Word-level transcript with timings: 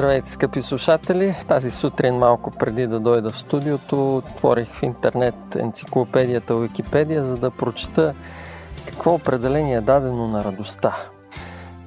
Здравейте, 0.00 0.30
скъпи 0.30 0.62
слушатели! 0.62 1.34
Тази 1.48 1.70
сутрин, 1.70 2.14
малко 2.14 2.50
преди 2.50 2.86
да 2.86 3.00
дойда 3.00 3.30
в 3.30 3.38
студиото, 3.38 4.16
отворих 4.16 4.68
в 4.68 4.82
интернет 4.82 5.56
енциклопедията 5.56 6.56
Википедия, 6.56 7.24
за 7.24 7.36
да 7.36 7.50
прочета 7.50 8.14
какво 8.86 9.14
определение 9.14 9.76
е 9.76 9.80
дадено 9.80 10.28
на 10.28 10.44
радостта. 10.44 10.96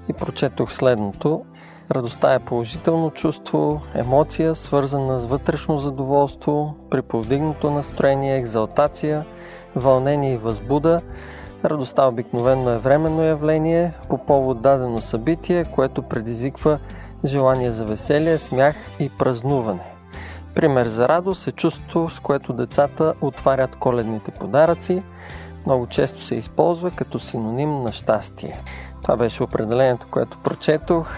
И 0.09 0.13
прочетох 0.13 0.73
следното. 0.73 1.45
Радостта 1.91 2.33
е 2.33 2.39
положително 2.39 3.11
чувство, 3.11 3.81
емоция, 3.95 4.55
свързана 4.55 5.19
с 5.19 5.25
вътрешно 5.25 5.77
задоволство, 5.77 6.75
при 6.89 7.01
повдигнато 7.01 7.71
настроение, 7.71 8.37
екзалтация, 8.37 9.25
вълнение 9.75 10.33
и 10.33 10.37
възбуда. 10.37 11.01
Радостта 11.65 12.07
обикновено 12.07 12.69
е 12.69 12.77
временно 12.77 13.23
явление 13.23 13.93
по 14.09 14.17
повод 14.17 14.61
дадено 14.61 14.97
събитие, 14.97 15.65
което 15.65 16.01
предизвиква 16.01 16.79
желание 17.25 17.71
за 17.71 17.85
веселие, 17.85 18.37
смях 18.37 18.75
и 18.99 19.09
празнуване. 19.09 19.93
Пример 20.55 20.87
за 20.87 21.09
радост 21.09 21.47
е 21.47 21.51
чувство, 21.51 22.09
с 22.09 22.19
което 22.19 22.53
децата 22.53 23.13
отварят 23.21 23.75
коледните 23.75 24.31
подаръци. 24.31 25.03
Много 25.65 25.87
често 25.87 26.21
се 26.21 26.35
използва 26.35 26.91
като 26.91 27.19
синоним 27.19 27.83
на 27.83 27.91
щастие. 27.91 28.61
Това 29.01 29.17
беше 29.17 29.43
определението, 29.43 30.07
което 30.11 30.37
прочетох. 30.37 31.13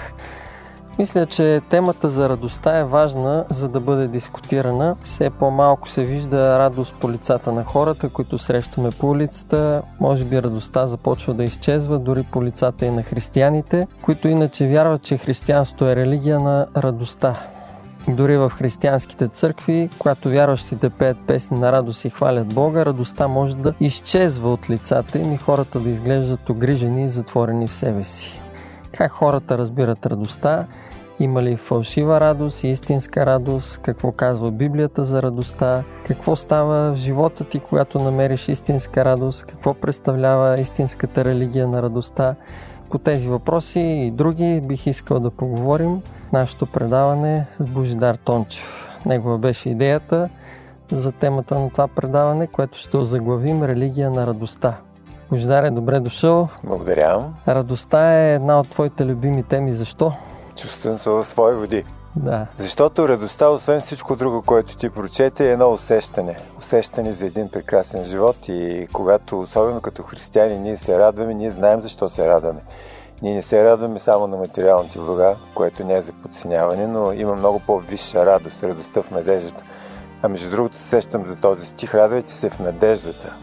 Мисля, 1.00 1.26
че 1.26 1.62
темата 1.70 2.10
за 2.10 2.30
радостта 2.30 2.78
е 2.78 2.84
важна, 2.84 3.46
за 3.50 3.68
да 3.70 3.80
бъде 3.80 4.08
дискутирана. 4.08 4.96
Все 5.02 5.30
по-малко 5.30 5.90
се 5.90 6.04
вижда 6.04 6.60
радост 6.60 6.96
по 7.00 7.12
лицата 7.12 7.52
на 7.52 7.64
хората, 7.64 8.10
които 8.10 8.38
срещаме 8.38 8.90
по 9.00 9.10
улицата. 9.10 9.82
Може 10.00 10.24
би 10.24 10.42
радостта 10.42 10.88
започва 10.88 11.34
да 11.34 11.44
изчезва 11.44 12.00
дори 12.00 12.24
по 12.24 12.44
лицата 12.44 12.86
и 12.86 12.92
на 12.92 13.04
християните, 13.04 13.88
които 14.02 14.28
иначе 14.28 14.68
вярват, 14.68 15.02
че 15.02 15.18
християнството 15.18 15.88
е 15.88 15.96
религия 15.96 16.40
на 16.40 16.68
радостта. 16.78 17.34
Дори 18.08 18.38
в 18.38 18.50
християнските 18.50 19.28
църкви, 19.28 19.90
когато 20.00 20.30
вярващите 20.30 20.90
пеят 20.90 21.18
песни 21.28 21.60
на 21.60 21.72
радост 21.72 22.06
и 22.06 22.10
хвалят 22.10 22.54
Бога, 22.54 22.86
радостта 22.86 23.28
може 23.28 23.56
да 23.56 23.74
изчезва 23.80 24.54
от 24.54 24.70
лицата 24.70 25.20
им 25.20 25.34
и 25.34 25.38
хората 25.38 25.80
да 25.80 25.90
изглеждат 25.90 26.50
огрижени 26.50 27.04
и 27.04 27.10
затворени 27.10 27.68
в 27.68 27.74
себе 27.74 28.04
си. 28.04 28.42
Как 28.98 29.12
хората 29.12 29.58
разбират 29.58 30.06
радостта? 30.06 30.66
Има 31.20 31.44
ли 31.44 31.58
фалшива 31.58 32.20
радост 32.20 32.64
и 32.64 32.68
истинска 32.68 33.26
радост? 33.26 33.78
Какво 33.78 34.12
казва 34.12 34.52
Библията 34.52 35.06
за 35.06 35.22
радостта? 35.22 35.84
Какво 36.08 36.36
става 36.36 36.92
в 36.92 36.96
живота 36.96 37.44
ти, 37.44 37.60
когато 37.60 38.00
намериш 38.00 38.50
истинска 38.50 39.06
радост? 39.06 39.46
Какво 39.46 39.74
представлява 39.74 40.60
истинската 40.60 41.26
религия 41.26 41.68
на 41.68 41.82
радостта? 41.82 42.36
По 42.90 42.98
тези 42.98 43.28
въпроси 43.28 43.80
и 43.80 44.12
други 44.12 44.62
бих 44.62 44.88
искал 44.88 45.20
да 45.20 45.32
поговорим 45.32 46.02
в 46.30 46.32
нашето 46.32 46.66
предаване 46.66 47.46
с 47.60 47.66
Божидар 47.66 48.16
Тончев. 48.16 48.88
Негова 49.06 49.38
беше 49.38 49.70
идеята 49.70 50.30
за 50.92 51.12
темата 51.12 51.60
на 51.60 51.70
това 51.70 51.88
предаване, 51.88 52.48
което 52.48 52.78
ще 52.78 52.98
озаглавим 52.98 53.64
Религия 53.64 54.12
на 54.12 54.28
радостта. 54.28 54.78
Божидаре, 55.30 55.70
добре 55.70 56.00
дошъл. 56.00 56.50
Благодаря. 56.64 57.24
Радостта 57.48 58.14
е 58.14 58.34
една 58.34 58.60
от 58.60 58.70
твоите 58.70 59.06
любими 59.06 59.44
теми. 59.44 59.74
Защо? 59.74 60.14
Чувствам 60.56 61.00
се 61.00 61.10
в 61.10 61.24
свои 61.24 61.56
води. 61.56 61.86
Да. 62.16 62.48
Защото 62.58 63.10
радостта, 63.10 63.50
освен 63.50 63.82
всичко 63.82 64.16
друго, 64.16 64.42
което 64.42 64.78
ти 64.78 64.90
прочете, 64.90 65.50
е 65.50 65.52
едно 65.52 65.74
усещане. 65.74 66.36
Усещане 66.60 67.12
за 67.12 67.26
един 67.26 67.50
прекрасен 67.50 68.04
живот 68.04 68.36
и 68.48 68.88
когато, 68.94 69.40
особено 69.40 69.82
като 69.82 70.04
християни, 70.04 70.60
ние 70.60 70.78
се 70.78 71.00
радваме, 71.00 71.34
ние 71.34 71.52
знаем 71.52 71.82
защо 71.82 72.10
се 72.10 72.28
радваме. 72.28 72.60
Ние 73.22 73.36
не 73.36 73.42
се 73.42 73.66
радваме 73.66 74.00
само 74.00 74.28
на 74.28 74.38
материалните 74.38 75.00
блага, 75.00 75.36
което 75.56 75.84
не 75.84 75.96
е 75.96 76.02
за 76.02 76.12
подценяване, 76.12 76.88
но 76.88 77.12
има 77.14 77.36
много 77.36 77.60
по-висша 77.60 78.26
радост, 78.26 78.64
радостта 78.64 79.02
в 79.02 79.12
надеждата. 79.12 79.64
А 80.22 80.30
между 80.30 80.50
другото 80.50 80.78
се 80.78 80.84
сещам 80.84 81.26
за 81.26 81.36
този 81.36 81.66
стих, 81.66 81.96
радвайте 81.96 82.34
се 82.34 82.50
в 82.50 82.60
надеждата. 82.60 83.36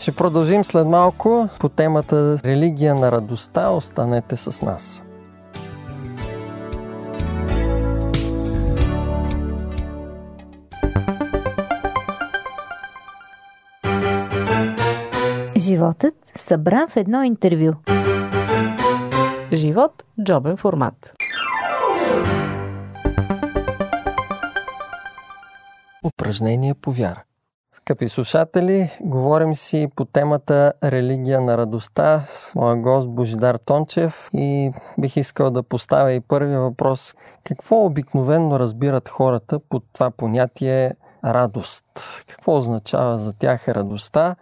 Ще 0.00 0.12
продължим 0.12 0.64
след 0.64 0.86
малко 0.86 1.48
по 1.60 1.68
темата 1.68 2.38
Религия 2.44 2.94
на 2.94 3.12
радостта. 3.12 3.70
Останете 3.70 4.36
с 4.36 4.62
нас. 4.62 5.04
Животът 15.70 16.14
събран 16.38 16.88
в 16.88 16.96
едно 16.96 17.22
интервю. 17.22 17.72
Живот– 19.52 20.04
джобен 20.22 20.56
формат. 20.56 21.14
Упражнение 26.04 26.74
по 26.74 26.92
вяра. 26.92 27.22
Скъпи 27.72 28.08
слушатели, 28.08 28.90
говорим 29.00 29.54
си 29.54 29.88
по 29.96 30.04
темата 30.04 30.72
Религия 30.84 31.40
на 31.40 31.58
радостта 31.58 32.24
с 32.28 32.54
моя 32.54 32.76
гост 32.76 33.08
Божидар 33.08 33.54
Тончев 33.54 34.30
и 34.34 34.72
бих 34.98 35.16
искал 35.16 35.50
да 35.50 35.62
поставя 35.62 36.12
и 36.12 36.20
първия 36.20 36.60
въпрос. 36.60 37.14
Какво 37.44 37.84
обикновенно 37.84 38.58
разбират 38.58 39.08
хората 39.08 39.60
под 39.68 39.84
това 39.92 40.10
понятие 40.10 40.94
радост? 41.24 41.84
Какво 42.26 42.56
означава 42.56 43.18
за 43.18 43.32
тях 43.32 43.68
радостта 43.68 44.36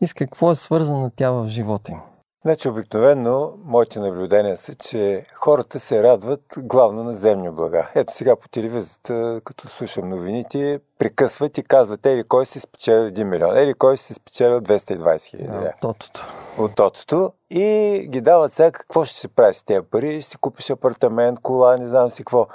и 0.00 0.06
с 0.06 0.14
какво 0.14 0.50
е 0.50 0.54
свързана 0.54 1.10
тя 1.16 1.30
в 1.30 1.48
живота 1.48 1.92
им? 1.92 1.98
Значи 2.44 2.68
обикновено 2.68 3.52
моите 3.64 3.98
наблюдения 3.98 4.56
са, 4.56 4.74
че 4.74 5.24
хората 5.34 5.80
се 5.80 6.02
радват 6.02 6.40
главно 6.58 7.04
на 7.04 7.16
земни 7.16 7.50
блага. 7.50 7.90
Ето 7.94 8.12
сега 8.12 8.36
по 8.36 8.48
телевизията, 8.48 9.40
като 9.44 9.68
слушам 9.68 10.08
новините, 10.08 10.80
прекъсват 10.98 11.58
и 11.58 11.62
казват, 11.62 12.06
ели 12.06 12.24
кой 12.24 12.46
си 12.46 12.60
спечелил 12.60 13.10
1 13.10 13.24
милион, 13.24 13.58
ели 13.58 13.74
кой 13.74 13.96
си 13.96 14.14
спечелил 14.14 14.60
220 14.60 15.22
хиляди. 15.22 15.48
Да, 15.48 15.58
от 15.58 15.80
тотото. 15.80 16.26
От 16.58 16.74
тотото. 16.74 17.32
И 17.50 18.06
ги 18.08 18.20
дават 18.20 18.52
сега 18.52 18.70
какво 18.70 19.04
ще 19.04 19.18
се 19.18 19.28
прави 19.28 19.54
с 19.54 19.62
тези 19.62 19.86
пари, 19.90 20.22
ще 20.22 20.30
си 20.30 20.36
купиш 20.36 20.70
апартамент, 20.70 21.40
кола, 21.40 21.76
не 21.76 21.88
знам 21.88 22.10
си 22.10 22.24
какво. 22.24 22.46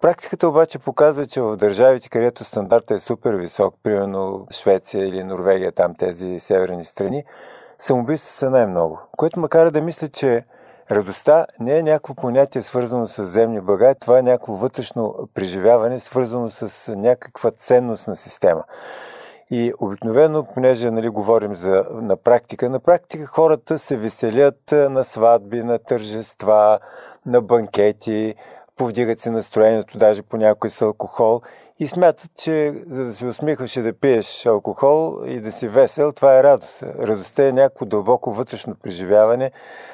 Практиката 0.00 0.48
обаче 0.48 0.78
показва, 0.78 1.26
че 1.26 1.40
в 1.40 1.56
държавите, 1.56 2.08
където 2.08 2.44
стандартът 2.44 2.90
е 2.90 3.00
супер 3.00 3.34
висок, 3.34 3.74
примерно 3.82 4.46
Швеция 4.50 5.06
или 5.08 5.24
Норвегия, 5.24 5.72
там 5.72 5.94
тези 5.94 6.38
северни 6.38 6.84
страни, 6.84 7.24
самоубийства 7.78 8.30
са 8.30 8.50
най-много. 8.50 9.00
Което 9.16 9.40
макар 9.40 9.70
да 9.70 9.80
мисля, 9.80 10.08
че 10.08 10.44
радостта 10.90 11.46
не 11.60 11.78
е 11.78 11.82
някакво 11.82 12.14
понятие 12.14 12.62
свързано 12.62 13.08
с 13.08 13.24
земни 13.24 13.60
блага, 13.60 13.94
това 13.94 14.18
е 14.18 14.22
някакво 14.22 14.52
вътрешно 14.52 15.28
преживяване, 15.34 16.00
свързано 16.00 16.50
с 16.50 16.94
някаква 16.96 17.50
ценност 17.50 18.08
на 18.08 18.16
система. 18.16 18.64
И 19.50 19.72
обикновено, 19.78 20.44
понеже 20.54 20.90
нали, 20.90 21.08
говорим 21.08 21.56
за, 21.56 21.84
на 21.90 22.16
практика, 22.16 22.70
на 22.70 22.80
практика 22.80 23.26
хората 23.26 23.78
се 23.78 23.96
веселят 23.96 24.72
на 24.72 25.04
сватби, 25.04 25.62
на 25.62 25.78
тържества, 25.78 26.78
на 27.26 27.42
банкети, 27.42 28.34
повдигат 28.78 29.20
се 29.20 29.30
настроението, 29.30 29.98
даже 29.98 30.22
по 30.22 30.36
някой 30.36 30.70
с 30.70 30.82
алкохол 30.82 31.42
и 31.78 31.88
смятат, 31.88 32.30
че 32.36 32.82
за 32.86 33.04
да 33.04 33.14
се 33.14 33.26
усмихваш 33.26 33.76
и 33.76 33.82
да 33.82 33.92
пиеш 33.92 34.46
алкохол 34.46 35.22
и 35.26 35.40
да 35.40 35.52
си 35.52 35.68
весел, 35.68 36.12
това 36.12 36.38
е 36.38 36.42
радост. 36.42 36.82
Радостта 36.82 37.48
е 37.48 37.52
някакво 37.52 37.86
дълбоко 37.86 38.32
вътрешно 38.32 38.74
преживяване, 38.82 39.50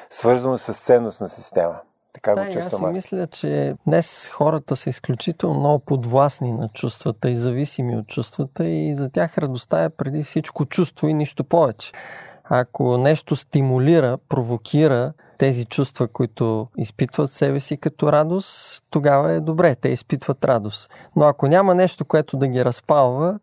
свързано 0.09 0.57
с 0.57 0.73
ценност 0.73 1.21
на 1.21 1.29
система. 1.29 1.75
Така 2.13 2.35
да, 2.35 2.45
го 2.45 2.53
чувствам 2.53 2.85
аз 2.85 2.91
си 2.91 2.95
мисля, 2.95 3.27
че 3.27 3.75
днес 3.87 4.29
хората 4.33 4.75
са 4.75 4.89
изключително 4.89 5.59
много 5.59 5.79
подвластни 5.79 6.51
на 6.51 6.69
чувствата 6.69 7.29
и 7.29 7.35
зависими 7.35 7.97
от 7.97 8.07
чувствата 8.07 8.65
и 8.65 8.95
за 8.95 9.09
тях 9.09 9.37
радостта 9.37 9.83
е 9.83 9.89
преди 9.89 10.23
всичко 10.23 10.65
чувство 10.65 11.07
и 11.07 11.13
нищо 11.13 11.43
повече. 11.43 11.91
Ако 12.43 12.97
нещо 12.97 13.35
стимулира, 13.35 14.17
провокира 14.29 15.13
тези 15.37 15.65
чувства, 15.65 16.07
които 16.07 16.67
изпитват 16.77 17.31
себе 17.31 17.59
си 17.59 17.77
като 17.77 18.11
радост, 18.11 18.83
тогава 18.89 19.31
е 19.31 19.39
добре, 19.39 19.75
те 19.75 19.89
изпитват 19.89 20.45
радост. 20.45 20.89
Но 21.15 21.25
ако 21.25 21.47
няма 21.47 21.75
нещо, 21.75 22.05
което 22.05 22.37
да 22.37 22.47
ги 22.47 22.65
разпалва, 22.65 23.39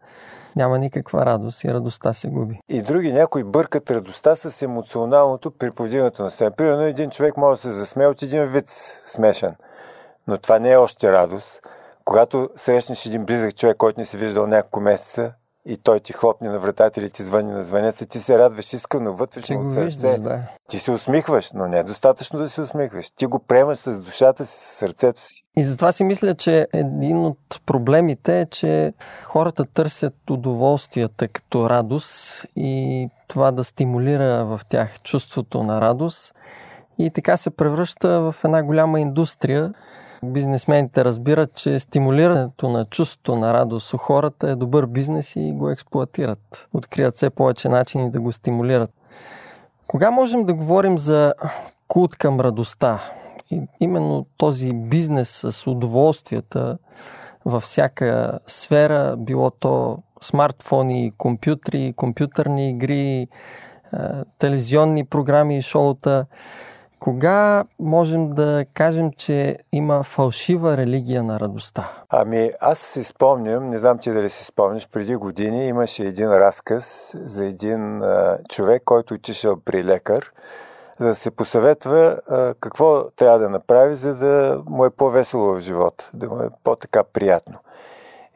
няма 0.57 0.79
никаква 0.79 1.27
радост 1.27 1.65
и 1.65 1.75
радостта 1.75 2.13
се 2.13 2.29
губи. 2.29 2.61
И 2.69 2.83
други 2.83 3.13
някои 3.13 3.45
бъркат 3.45 3.91
радостта 3.91 4.37
с 4.37 4.63
емоционалното 4.63 5.51
при 5.51 5.71
повдигането 5.71 6.23
на 6.23 6.31
себе. 6.31 6.51
Примерно 6.51 6.83
един 6.83 7.11
човек 7.11 7.37
може 7.37 7.59
да 7.59 7.63
се 7.63 7.73
засмее 7.73 8.07
от 8.07 8.23
един 8.23 8.47
вид 8.47 8.71
смешен. 9.07 9.55
Но 10.27 10.39
това 10.39 10.59
не 10.59 10.73
е 10.73 10.77
още 10.77 11.13
радост. 11.13 11.61
Когато 12.05 12.51
срещнеш 12.57 13.07
един 13.07 13.25
близък 13.25 13.57
човек, 13.57 13.77
който 13.77 14.01
не 14.01 14.07
си 14.07 14.17
виждал 14.17 14.47
няколко 14.47 14.81
месеца, 14.81 15.33
и 15.67 15.77
той 15.77 16.01
ти 16.01 16.13
хлопне 16.13 16.49
на 16.49 16.59
вратата 16.59 17.01
или 17.01 17.11
ти 17.11 17.23
звъни 17.23 17.53
на 17.53 17.63
звънеца, 17.63 18.07
ти 18.07 18.19
се 18.19 18.39
радваш 18.39 18.73
искрено 18.73 19.13
вътрешно 19.13 19.61
от 19.61 19.73
сърце. 19.73 19.85
Виждаш, 19.85 20.21
да. 20.21 20.43
Ти 20.69 20.79
се 20.79 20.91
усмихваш, 20.91 21.53
но 21.53 21.67
не 21.67 21.79
е 21.79 21.83
достатъчно 21.85 22.39
да 22.39 22.49
се 22.49 22.61
усмихваш. 22.61 23.11
Ти 23.11 23.27
го 23.27 23.39
приемаш 23.39 23.79
с 23.79 24.01
душата 24.01 24.47
си, 24.47 24.59
с 24.59 24.79
сърцето 24.79 25.25
си. 25.25 25.45
И 25.57 25.65
затова 25.65 25.93
си 25.93 26.05
мисля, 26.05 26.35
че 26.35 26.69
един 26.73 27.25
от 27.25 27.61
проблемите 27.67 28.41
е, 28.41 28.47
че 28.47 28.93
хората 29.25 29.65
търсят 29.65 30.31
удоволствията 30.31 31.29
като 31.29 31.71
радост 31.71 32.45
и 32.57 33.09
това 33.29 33.53
да 33.53 33.65
стимулира 33.65 34.45
в 34.45 34.61
тях 34.69 35.03
чувството 35.03 35.63
на 35.63 35.81
радост. 35.81 36.35
И 36.99 37.11
така 37.11 37.37
се 37.37 37.51
превръща 37.51 38.21
в 38.21 38.35
една 38.45 38.63
голяма 38.63 39.01
индустрия, 39.01 39.75
Бизнесмените 40.25 41.05
разбират, 41.05 41.55
че 41.55 41.81
стимулирането 41.81 42.69
на 42.69 42.85
чувството 42.85 43.37
на 43.37 43.55
радост 43.55 43.95
у 43.95 43.97
хората 43.97 44.51
е 44.51 44.55
добър 44.55 44.87
бизнес 44.87 45.37
и 45.37 45.53
го 45.53 45.71
експлуатират. 45.71 46.69
Открият 46.73 47.17
все 47.17 47.31
повече 47.31 47.69
начини 47.69 48.11
да 48.11 48.21
го 48.21 48.33
стимулират. 48.33 48.91
Кога 49.87 50.11
можем 50.11 50.45
да 50.45 50.55
говорим 50.55 50.99
за 50.99 51.35
култ 51.89 52.17
към 52.17 52.41
радостта? 52.41 53.03
И 53.51 53.63
именно 53.81 54.27
този 54.37 54.73
бизнес 54.73 55.45
с 55.51 55.67
удоволствията 55.67 56.79
във 57.45 57.63
всяка 57.63 58.39
сфера, 58.47 59.17
било 59.19 59.51
то 59.51 59.99
смартфони, 60.23 61.13
компютри, 61.19 61.95
компютърни 61.97 62.71
игри, 62.71 63.29
телевизионни 64.39 65.05
програми 65.05 65.57
и 65.57 65.63
шоута, 65.63 66.27
кога 67.03 67.65
можем 67.79 68.31
да 68.31 68.65
кажем, 68.75 69.11
че 69.17 69.59
има 69.73 70.03
фалшива 70.03 70.77
религия 70.77 71.23
на 71.23 71.41
радостта? 71.41 71.89
Ами, 72.11 72.51
аз 72.61 72.79
си 72.79 73.05
спомням, 73.05 73.71
не 73.71 73.79
знам 73.79 73.99
ти 73.99 74.13
дали 74.13 74.31
си 74.31 74.45
спомняш, 74.45 74.89
преди 74.89 75.17
години 75.17 75.67
имаше 75.67 76.03
един 76.03 76.29
разказ 76.29 77.15
за 77.15 77.45
един 77.47 78.03
а, 78.03 78.39
човек, 78.49 78.83
който 78.85 79.15
отишъл 79.15 79.57
при 79.65 79.85
лекар, 79.85 80.33
за 80.99 81.07
да 81.07 81.15
се 81.15 81.31
посъветва 81.31 82.21
а, 82.29 82.55
какво 82.61 83.05
трябва 83.11 83.39
да 83.39 83.49
направи, 83.49 83.95
за 83.95 84.15
да 84.15 84.63
му 84.67 84.85
е 84.85 84.91
по-весело 84.91 85.55
в 85.55 85.61
живота, 85.61 86.11
да 86.15 86.29
му 86.29 86.43
е 86.43 86.49
по-така 86.65 87.05
приятно. 87.05 87.59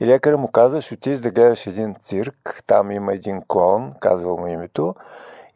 И 0.01 0.07
лекарът 0.07 0.41
му 0.41 0.49
каза, 0.49 0.83
ще 0.83 0.95
отидеш 0.95 1.19
да 1.19 1.31
гледаш 1.31 1.67
един 1.67 1.95
цирк, 2.03 2.63
там 2.67 2.91
има 2.91 3.15
един 3.15 3.43
клон, 3.49 3.93
казвал 4.01 4.37
му 4.37 4.47
името, 4.47 4.95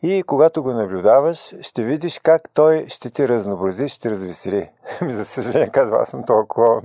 и 0.03 0.23
когато 0.23 0.63
го 0.63 0.73
наблюдаваш, 0.73 1.55
ще 1.61 1.83
видиш 1.83 2.19
как 2.19 2.43
той 2.55 2.85
ще 2.89 3.11
ти 3.11 3.29
разнообрази, 3.29 3.89
ще 3.89 4.01
ти 4.01 4.11
развесели. 4.11 4.71
Ми, 5.03 5.13
за 5.13 5.25
съжаление, 5.25 5.69
казва, 5.69 5.97
аз 6.01 6.09
съм 6.09 6.25
толкова. 6.25 6.83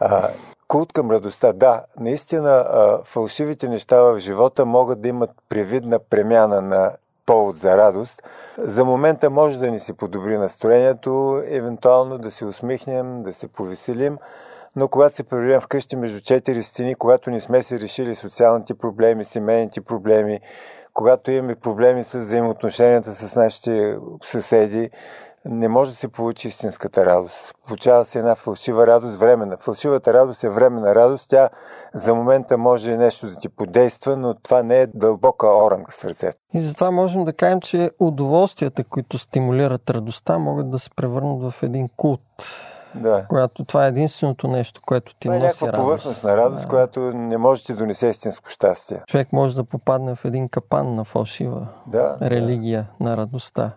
А, 0.00 0.28
култ 0.68 0.92
към 0.92 1.10
радостта. 1.10 1.52
Да, 1.52 1.84
наистина 2.00 2.50
а, 2.50 2.98
фалшивите 3.04 3.68
неща 3.68 4.02
в 4.02 4.18
живота 4.18 4.66
могат 4.66 5.00
да 5.00 5.08
имат 5.08 5.30
привидна 5.48 5.98
премяна 5.98 6.62
на 6.62 6.92
повод 7.26 7.56
за 7.56 7.76
радост. 7.76 8.22
За 8.58 8.84
момента 8.84 9.30
може 9.30 9.58
да 9.58 9.70
ни 9.70 9.78
се 9.78 9.96
подобри 9.96 10.38
настроението, 10.38 11.42
евентуално 11.46 12.18
да 12.18 12.30
се 12.30 12.44
усмихнем, 12.44 13.22
да 13.22 13.32
се 13.32 13.48
повеселим, 13.48 14.18
но 14.76 14.88
когато 14.88 15.16
се 15.16 15.24
преведем 15.24 15.60
вкъщи 15.60 15.96
между 15.96 16.20
четири 16.20 16.62
стени, 16.62 16.94
когато 16.94 17.30
не 17.30 17.40
сме 17.40 17.62
се 17.62 17.80
решили 17.80 18.14
социалните 18.14 18.74
проблеми, 18.74 19.24
семейните 19.24 19.80
проблеми, 19.80 20.40
когато 20.94 21.30
имаме 21.30 21.54
проблеми 21.54 22.04
с 22.04 22.18
взаимоотношенията 22.18 23.14
с 23.14 23.36
нашите 23.36 23.96
съседи, 24.24 24.90
не 25.44 25.68
може 25.68 25.90
да 25.90 25.96
се 25.96 26.08
получи 26.08 26.48
истинската 26.48 27.06
радост. 27.06 27.54
Получава 27.66 28.04
се 28.04 28.18
една 28.18 28.34
фалшива 28.34 28.86
радост, 28.86 29.18
времена. 29.18 29.56
Фалшивата 29.56 30.14
радост 30.14 30.44
е 30.44 30.48
времена 30.48 30.94
радост. 30.94 31.30
Тя 31.30 31.48
за 31.94 32.14
момента 32.14 32.58
може 32.58 32.96
нещо 32.96 33.26
да 33.26 33.36
ти 33.36 33.48
подейства, 33.48 34.16
но 34.16 34.34
това 34.34 34.62
не 34.62 34.80
е 34.80 34.86
дълбока 34.86 35.46
оранга 35.46 35.90
в 35.90 35.94
сърцето. 35.94 36.38
И 36.54 36.60
затова 36.60 36.90
можем 36.90 37.24
да 37.24 37.32
кажем, 37.32 37.60
че 37.60 37.90
удоволствията, 37.98 38.84
които 38.84 39.18
стимулират 39.18 39.90
радостта, 39.90 40.38
могат 40.38 40.70
да 40.70 40.78
се 40.78 40.90
превърнат 40.90 41.52
в 41.52 41.62
един 41.62 41.88
култ. 41.96 42.20
Да. 42.94 43.24
Когато 43.28 43.64
това 43.64 43.84
е 43.84 43.88
единственото 43.88 44.48
нещо, 44.48 44.80
което 44.86 45.14
ти 45.14 45.20
това 45.20 45.34
е 45.34 45.38
носи 45.38 45.46
някаква 45.46 45.66
радост. 45.68 45.82
повърхностна 45.82 46.36
радост, 46.36 46.62
Да. 46.62 46.68
която 46.68 47.00
не 47.00 47.36
може 47.36 47.62
да 47.62 47.66
ти 47.66 47.74
донесе 47.74 48.08
истинско 48.08 48.48
щастие. 48.48 49.02
Човек 49.06 49.32
може 49.32 49.56
да 49.56 49.64
попадне 49.64 50.14
в 50.14 50.24
един 50.24 50.48
капан 50.48 50.94
на 50.94 51.04
фалшива 51.04 51.66
Да. 51.86 52.16
религия 52.22 52.86
на 53.00 53.16
радостта. 53.16 53.70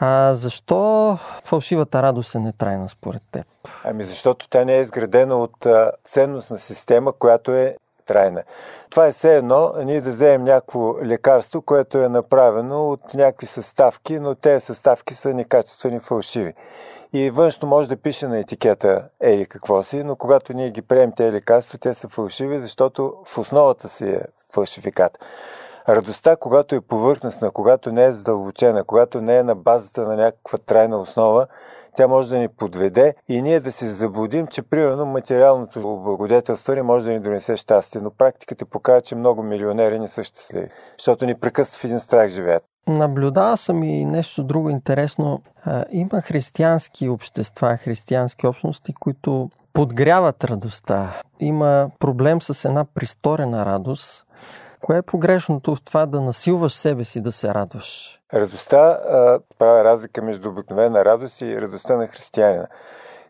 А 0.00 0.34
защо 0.34 1.18
фалшивата 1.44 2.02
радост 2.02 2.34
е 2.34 2.38
нетрайна 2.38 2.88
според 2.88 3.22
теб? 3.32 3.46
Ами 3.84 4.04
защото 4.04 4.48
тя 4.48 4.64
не 4.64 4.76
е 4.76 4.80
изградена 4.80 5.36
от 5.36 5.66
а, 5.66 5.92
ценностна 6.04 6.58
система, 6.58 7.12
която 7.12 7.52
е 7.52 7.76
трайна. 8.06 8.42
Това 8.90 9.06
е 9.06 9.12
все 9.12 9.36
едно 9.36 9.72
ние 9.84 10.00
да 10.00 10.10
вземем 10.10 10.44
някакво 10.44 10.94
лекарство, 11.04 11.62
което 11.62 11.98
е 11.98 12.08
направено 12.08 12.88
от 12.90 13.14
някакви 13.14 13.46
съставки, 13.46 14.18
но 14.18 14.34
тези 14.34 14.64
съставки 14.64 15.14
са 15.14 15.34
некачествени, 15.34 16.00
фалшиви. 16.00 16.54
И 17.12 17.30
външно 17.30 17.68
може 17.68 17.88
да 17.88 17.96
пише 17.96 18.28
на 18.28 18.38
етикета 18.38 19.08
ей 19.20 19.46
какво 19.46 19.82
си, 19.82 20.04
но 20.04 20.16
когато 20.16 20.52
ние 20.52 20.70
ги 20.70 20.82
приемем 20.82 21.12
тези 21.12 21.32
лекарства, 21.32 21.78
те 21.78 21.94
са 21.94 22.08
фалшиви, 22.08 22.58
защото 22.58 23.14
в 23.24 23.38
основата 23.38 23.88
си 23.88 24.04
е 24.04 24.20
фалшификат. 24.52 25.18
Радостта, 25.88 26.36
когато 26.36 26.74
е 26.74 26.80
повърхностна, 26.80 27.50
когато 27.50 27.92
не 27.92 28.04
е 28.04 28.12
задълбочена, 28.12 28.84
когато 28.84 29.20
не 29.20 29.36
е 29.36 29.42
на 29.42 29.54
базата 29.54 30.02
на 30.02 30.16
някаква 30.16 30.58
трайна 30.58 31.00
основа, 31.00 31.46
тя 31.96 32.08
може 32.08 32.28
да 32.28 32.38
ни 32.38 32.48
подведе 32.48 33.14
и 33.28 33.42
ние 33.42 33.60
да 33.60 33.72
се 33.72 33.86
заблудим, 33.86 34.46
че 34.46 34.62
примерно 34.62 35.06
материалното 35.06 35.94
облагодетелстване 35.94 36.82
може 36.82 37.04
да 37.04 37.10
ни 37.10 37.20
донесе 37.20 37.56
щастие. 37.56 38.00
Но 38.00 38.10
практиката 38.10 38.66
показва, 38.66 39.00
че 39.00 39.14
много 39.14 39.42
милионери 39.42 39.98
не 39.98 40.08
са 40.08 40.24
щастливи, 40.24 40.68
защото 40.98 41.26
ни 41.26 41.34
прекъсват 41.34 41.80
в 41.80 41.84
един 41.84 42.00
страх 42.00 42.28
живеят. 42.28 42.64
Наблюдава 42.88 43.56
съм 43.56 43.82
и 43.82 44.04
нещо 44.04 44.44
друго 44.44 44.70
интересно. 44.70 45.42
Има 45.90 46.20
християнски 46.20 47.08
общества, 47.08 47.76
християнски 47.76 48.46
общности, 48.46 48.94
които 48.94 49.50
подгряват 49.72 50.44
радостта. 50.44 51.20
Има 51.40 51.90
проблем 51.98 52.42
с 52.42 52.64
една 52.64 52.84
присторена 52.84 53.66
радост. 53.66 54.26
Кое 54.80 54.96
е 54.98 55.02
погрешното 55.02 55.76
в 55.76 55.82
това 55.82 56.06
да 56.06 56.20
насилваш 56.20 56.72
себе 56.72 57.04
си 57.04 57.20
да 57.20 57.32
се 57.32 57.54
радваш? 57.54 58.20
Радостта 58.34 58.78
а, 58.78 59.40
правя 59.58 59.84
разлика 59.84 60.22
между 60.22 60.48
обикновена 60.48 61.04
радост 61.04 61.40
и 61.40 61.60
радостта 61.60 61.96
на 61.96 62.06
християнина. 62.06 62.66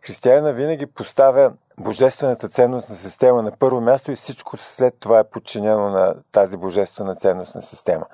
Християнина 0.03 0.53
винаги 0.53 0.87
поставя 0.87 1.53
божествената 1.79 2.49
ценностна 2.49 2.97
система 2.97 3.43
на 3.43 3.53
първо 3.59 3.81
място 3.81 4.13
и 4.13 4.17
всичко 4.17 4.57
след 4.57 4.95
това 5.01 5.19
е 5.19 5.25
подчинено 5.25 5.91
на 5.91 6.15
тази 6.33 6.57
божествена 6.57 7.15
ценностна 7.17 7.63
система. 7.63 8.07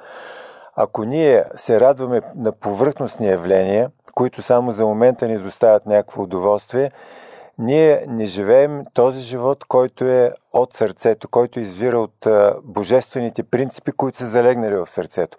Ако 0.77 1.05
ние 1.05 1.45
се 1.55 1.81
радваме 1.81 2.23
на 2.37 2.53
повърхностни 2.53 3.29
явления, 3.29 3.91
които 4.15 4.43
само 4.43 4.73
за 4.73 4.87
момента 4.87 5.29
ни 5.29 5.39
доставят 5.39 5.87
някакво 5.87 6.23
удоволствие, 6.23 6.91
ние 7.59 8.05
не 8.09 8.25
живеем 8.25 8.85
този 8.95 9.21
живот, 9.21 9.65
който 9.65 10.05
е 10.05 10.33
от 10.53 10.73
сърцето, 10.73 11.29
който 11.29 11.61
извира 11.61 11.99
от 11.99 12.27
божествените 12.65 13.43
принципи, 13.43 13.93
които 13.93 14.19
са 14.19 14.27
залегнали 14.27 14.75
в 14.75 14.91
сърцето. 14.91 15.39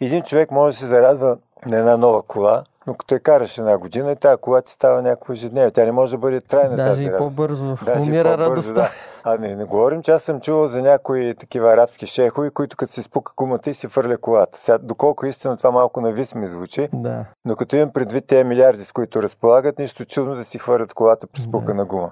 Един 0.00 0.22
човек 0.22 0.50
може 0.50 0.76
да 0.76 0.80
се 0.80 0.86
зарадва 0.86 1.38
на 1.66 1.78
една 1.78 1.96
нова 1.96 2.22
кола, 2.22 2.64
но 2.90 2.94
като 2.96 3.14
я 3.14 3.20
караш 3.20 3.58
една 3.58 3.78
година, 3.78 4.16
тази 4.16 4.36
кола 4.36 4.62
ти 4.62 4.72
става 4.72 5.02
някакво 5.02 5.32
ежедневие. 5.32 5.70
Тя 5.70 5.84
не 5.84 5.92
може 5.92 6.12
да 6.12 6.18
бъде 6.18 6.40
трайна 6.40 6.76
Даже 6.76 6.90
тази 6.90 7.04
и 7.04 7.10
по-бързо 7.18 7.76
Даже 7.84 8.00
умира 8.00 8.28
по-бързо, 8.30 8.50
радостта. 8.50 8.74
Да. 8.74 8.90
А 9.24 9.36
не, 9.36 9.56
не 9.56 9.64
говорим, 9.64 10.02
че 10.02 10.10
аз 10.10 10.22
съм 10.22 10.40
чувал 10.40 10.68
за 10.68 10.82
някои 10.82 11.34
такива 11.34 11.72
арабски 11.72 12.06
шехови, 12.06 12.50
които 12.50 12.76
като 12.76 12.92
си 12.92 13.02
спука 13.02 13.32
кумата 13.36 13.60
и 13.66 13.74
си 13.74 13.88
фърля 13.88 14.16
колата. 14.16 14.58
Сега, 14.58 14.78
доколко 14.78 15.26
истина 15.26 15.56
това 15.56 15.70
малко 15.70 16.00
навис 16.00 16.34
ми 16.34 16.46
звучи, 16.46 16.88
Да. 16.92 17.24
но 17.44 17.56
като 17.56 17.76
имам 17.76 17.92
предвид 17.92 18.26
тези 18.26 18.44
милиарди, 18.44 18.84
с 18.84 18.92
които 18.92 19.22
разполагат, 19.22 19.78
нищо 19.78 20.04
чудно 20.04 20.34
да 20.36 20.44
си 20.44 20.58
хвърлят 20.58 20.94
колата 20.94 21.26
Да. 21.36 21.42
спука 21.42 21.74
на 21.74 21.84
гума. 21.84 22.10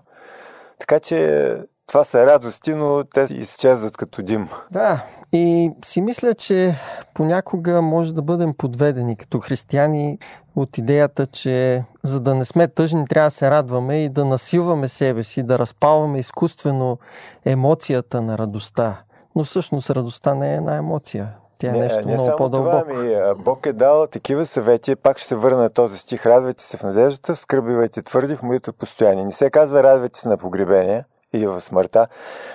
Така 0.79 1.01
че 1.01 1.57
това 1.89 2.05
са 2.05 2.27
радости, 2.27 2.75
но 2.75 3.05
те 3.15 3.27
изчезват 3.31 3.97
като 3.97 4.23
дим. 4.23 4.49
Да, 4.71 5.05
и 5.33 5.71
си 5.85 6.01
мисля, 6.01 6.35
че 6.35 6.75
понякога 7.15 7.83
може 7.83 8.15
да 8.15 8.23
бъдем 8.23 8.55
подведени 8.55 9.17
като 9.17 9.41
християни 9.41 10.19
от 10.57 10.79
идеята, 10.79 11.27
че 11.27 11.85
за 12.03 12.21
да 12.21 12.35
не 12.35 12.45
сме 12.45 12.69
тъжни, 12.69 13.07
трябва 13.07 13.27
да 13.27 13.31
се 13.31 13.51
радваме 13.51 14.05
и 14.05 14.09
да 14.09 14.25
насилваме 14.25 14.89
себе 14.89 15.23
си, 15.23 15.43
да 15.43 15.59
разпалваме 15.59 16.19
изкуствено 16.19 16.99
емоцията 17.45 18.21
на 18.23 18.39
радостта. 18.39 19.03
Но 19.37 19.45
всъщност 19.45 19.91
радостта 19.91 20.35
не 20.35 20.53
е 20.53 20.57
една 20.57 20.77
емоция. 20.77 21.29
Тя 21.59 21.69
е 21.69 21.73
не, 21.73 21.79
нещо 21.79 21.99
не 21.99 22.15
много 22.15 22.27
само 22.27 22.37
по-дълбоко. 22.37 22.89
Това, 22.89 23.03
ми, 23.03 23.15
Бог 23.39 23.67
е 23.67 23.73
дал 23.73 24.07
такива 24.07 24.47
съвети, 24.47 24.97
пак 24.97 25.19
ще 25.19 25.29
се 25.29 25.37
върна 25.37 25.63
на 25.63 25.71
този 25.71 25.99
стих, 25.99 26.27
радвайте 26.27 26.63
се 26.63 26.77
в 26.77 26.83
надеждата, 26.83 27.37
скърбивайте 27.37 28.03
твърди 28.03 28.37
в 28.37 28.43
молитва 28.43 28.73
постояние. 28.73 29.25
Не 29.25 29.33
се 29.33 29.51
казва 29.51 29.83
радвайте 29.83 30.21
се 30.21 30.29
на 30.29 30.37
погребение 30.37 31.05
и 31.33 31.47
в 31.47 31.61
смъртта. 31.61 32.07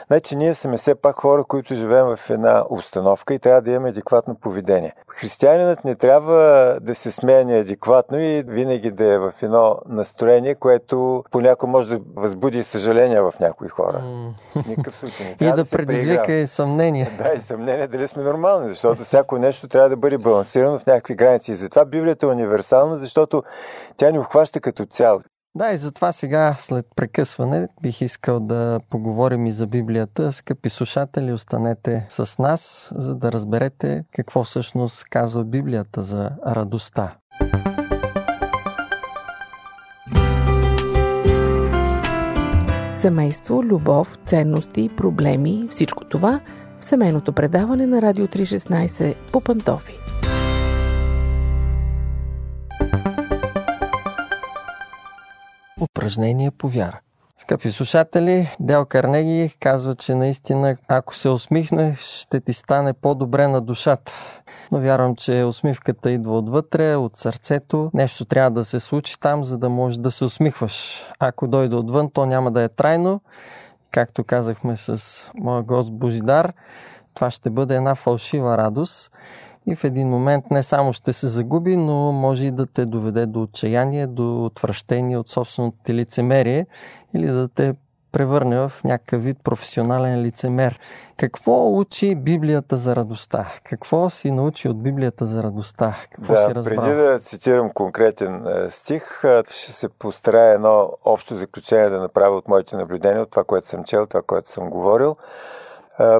Значи 0.07 0.35
ние 0.35 0.53
сме 0.53 0.77
все 0.77 0.95
пак 0.95 1.15
хора, 1.15 1.43
които 1.43 1.75
живеем 1.75 2.15
в 2.15 2.29
една 2.29 2.63
установка 2.69 3.33
и 3.33 3.39
трябва 3.39 3.61
да 3.61 3.71
имаме 3.71 3.89
адекватно 3.89 4.35
поведение. 4.35 4.93
Християнинът 5.07 5.83
не 5.83 5.95
трябва 5.95 6.77
да 6.81 6.95
се 6.95 7.11
смее 7.11 7.45
неадекватно 7.45 8.19
и 8.19 8.43
винаги 8.47 8.91
да 8.91 9.05
е 9.05 9.17
в 9.17 9.33
едно 9.41 9.77
настроение, 9.89 10.55
което 10.55 11.23
понякога 11.31 11.71
може 11.71 11.89
да 11.89 11.99
възбуди 12.15 12.63
съжаление 12.63 13.21
в 13.21 13.33
някои 13.39 13.67
хора. 13.67 14.03
Никакъв 14.67 14.95
случай. 14.95 15.25
Не 15.41 15.47
и 15.47 15.49
да, 15.49 15.55
да 15.55 15.65
предизвика 15.65 16.33
и 16.33 16.47
съмнение. 16.47 17.11
Да, 17.17 17.33
и 17.33 17.39
съмнение 17.39 17.87
дали 17.87 18.07
сме 18.07 18.23
нормални, 18.23 18.69
защото 18.69 19.03
всяко 19.03 19.37
нещо 19.37 19.67
трябва 19.67 19.89
да 19.89 19.97
бъде 19.97 20.17
балансирано 20.17 20.79
в 20.79 20.85
някакви 20.85 21.15
граници. 21.15 21.51
И 21.51 21.55
затова 21.55 21.85
Библията 21.85 22.25
е 22.25 22.29
универсална, 22.29 22.97
защото 22.97 23.43
тя 23.97 24.11
ни 24.11 24.19
обхваща 24.19 24.59
като 24.59 24.85
цяло. 24.85 25.21
Да, 25.55 25.71
и 25.71 25.77
затова 25.77 26.11
сега, 26.11 26.55
след 26.59 26.85
прекъсване, 26.95 27.67
бих 27.81 28.01
искал 28.01 28.39
да 28.39 28.79
поговорим 28.89 29.45
и 29.45 29.51
за 29.51 29.67
Библията. 29.67 30.31
Скъпи 30.31 30.69
слушатели, 30.69 31.33
останете 31.33 32.05
с 32.09 32.37
нас, 32.39 32.91
за 32.95 33.15
да 33.15 33.31
разберете 33.31 34.03
какво 34.15 34.43
всъщност 34.43 35.03
казва 35.03 35.43
Библията 35.43 36.01
за 36.01 36.29
радостта. 36.47 37.15
Семейство, 42.93 43.63
любов, 43.63 44.17
ценности, 44.25 44.89
проблеми, 44.97 45.67
всичко 45.71 46.05
това 46.05 46.39
в 46.79 46.85
семейното 46.85 47.33
предаване 47.33 47.87
на 47.87 48.01
Радио 48.01 48.27
316 48.27 49.15
по 49.31 49.41
Пантофи. 49.41 49.93
Упражнение 55.83 56.51
по 56.51 56.67
вяра. 56.67 56.99
Скъпи 57.37 57.71
слушатели, 57.71 58.55
Дел 58.59 58.85
Карнеги 58.85 59.55
казва, 59.59 59.95
че 59.95 60.15
наистина, 60.15 60.75
ако 60.87 61.15
се 61.15 61.29
усмихнеш, 61.29 61.99
ще 61.99 62.39
ти 62.39 62.53
стане 62.53 62.93
по-добре 62.93 63.47
на 63.47 63.61
душата. 63.61 64.13
Но 64.71 64.79
вярвам, 64.79 65.15
че 65.15 65.43
усмивката 65.43 66.11
идва 66.11 66.37
отвътре, 66.37 66.95
от 66.95 67.17
сърцето. 67.17 67.91
Нещо 67.93 68.25
трябва 68.25 68.51
да 68.51 68.65
се 68.65 68.79
случи 68.79 69.19
там, 69.19 69.43
за 69.43 69.57
да 69.57 69.69
можеш 69.69 69.97
да 69.97 70.11
се 70.11 70.23
усмихваш. 70.23 71.05
Ако 71.19 71.47
дойде 71.47 71.75
отвън, 71.75 72.09
то 72.13 72.25
няма 72.25 72.51
да 72.51 72.61
е 72.61 72.69
трайно. 72.69 73.21
Както 73.91 74.23
казахме 74.23 74.75
с 74.75 75.31
моя 75.35 75.63
гост 75.63 75.91
Божидар, 75.91 76.53
това 77.13 77.31
ще 77.31 77.49
бъде 77.49 77.75
една 77.75 77.95
фалшива 77.95 78.57
радост 78.57 79.11
и 79.65 79.75
в 79.75 79.83
един 79.83 80.07
момент 80.07 80.45
не 80.51 80.63
само 80.63 80.93
ще 80.93 81.13
се 81.13 81.27
загуби, 81.27 81.77
но 81.77 82.11
може 82.11 82.45
и 82.45 82.51
да 82.51 82.65
те 82.65 82.85
доведе 82.85 83.25
до 83.25 83.41
отчаяние, 83.41 84.07
до 84.07 84.45
отвращение 84.45 85.17
от 85.17 85.29
собственото 85.29 85.77
ти 85.83 85.93
лицемерие 85.93 86.65
или 87.13 87.27
да 87.27 87.47
те 87.47 87.75
превърне 88.13 88.57
в 88.57 88.71
някакъв 88.83 89.23
вид 89.23 89.37
професионален 89.43 90.21
лицемер. 90.21 90.79
Какво 91.17 91.77
учи 91.77 92.15
Библията 92.15 92.77
за 92.77 92.95
радостта? 92.95 93.47
Какво 93.63 94.09
си 94.09 94.31
научи 94.31 94.69
от 94.69 94.83
Библията 94.83 95.25
за 95.25 95.43
радостта? 95.43 95.95
Какво 96.11 96.33
да, 96.33 96.45
си 96.45 96.55
разбрал? 96.55 96.81
Преди 96.81 96.95
да 96.95 97.19
цитирам 97.19 97.69
конкретен 97.69 98.47
е, 98.47 98.69
стих, 98.69 99.21
ще 99.49 99.71
се 99.71 99.89
постарая 99.89 100.53
едно 100.53 100.91
общо 101.05 101.35
заключение 101.35 101.89
да 101.89 101.99
направя 101.99 102.37
от 102.37 102.47
моите 102.47 102.75
наблюдения, 102.75 103.21
от 103.21 103.31
това, 103.31 103.43
което 103.43 103.67
съм 103.67 103.83
чел, 103.83 104.05
това, 104.05 104.21
което 104.21 104.51
съм 104.51 104.69
говорил. 104.69 105.15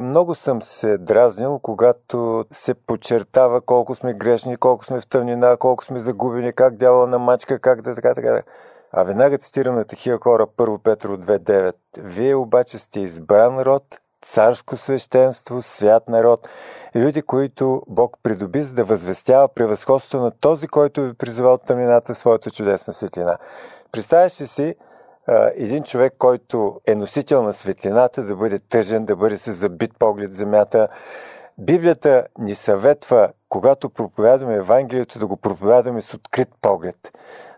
Много 0.01 0.35
съм 0.35 0.61
се 0.61 0.97
дразнил, 0.97 1.59
когато 1.59 2.45
се 2.51 2.73
подчертава 2.73 3.61
колко 3.61 3.95
сме 3.95 4.13
грешни, 4.13 4.57
колко 4.57 4.85
сме 4.85 5.01
в 5.01 5.07
тъмнина, 5.07 5.57
колко 5.57 5.85
сме 5.85 5.99
загубени, 5.99 6.53
как 6.53 6.75
дявола 6.75 7.07
на 7.07 7.19
мачка, 7.19 7.59
как 7.59 7.81
да 7.81 7.95
така, 7.95 8.13
така. 8.15 8.41
А 8.91 9.03
веднага 9.03 9.37
цитирам 9.37 9.75
на 9.75 9.85
такива 9.85 10.17
хора 10.17 10.47
1 10.47 10.77
Петро 10.77 11.17
2.9. 11.17 11.73
Вие 11.97 12.35
обаче 12.35 12.77
сте 12.77 12.99
избран 12.99 13.59
род, 13.59 13.99
царско 14.21 14.77
свещенство, 14.77 15.61
свят 15.61 16.09
народ, 16.09 16.49
люди, 16.95 17.21
които 17.21 17.83
Бог 17.87 18.17
придоби, 18.23 18.61
за 18.61 18.73
да 18.73 18.83
възвестява 18.83 19.47
превъзходство 19.47 20.19
на 20.19 20.31
този, 20.31 20.67
който 20.67 21.01
ви 21.01 21.13
призива 21.13 21.49
от 21.49 21.65
тъмнината 21.65 22.15
своята 22.15 22.51
чудесна 22.51 22.93
светлина. 22.93 23.37
Представяш 23.91 24.41
ли 24.41 24.47
си, 24.47 24.75
един 25.55 25.83
човек, 25.83 26.13
който 26.17 26.81
е 26.87 26.95
носител 26.95 27.43
на 27.43 27.53
светлината, 27.53 28.23
да 28.23 28.35
бъде 28.35 28.59
тъжен, 28.59 29.05
да 29.05 29.15
бъде 29.15 29.37
с 29.37 29.53
забит 29.53 29.91
поглед 29.99 30.33
земята. 30.33 30.87
Библията 31.57 32.27
ни 32.39 32.55
съветва, 32.55 33.29
когато 33.49 33.89
проповядваме 33.89 34.55
Евангелието, 34.55 35.19
да 35.19 35.27
го 35.27 35.37
проповядваме 35.37 36.01
с 36.01 36.13
открит 36.13 36.49
поглед. 36.61 37.11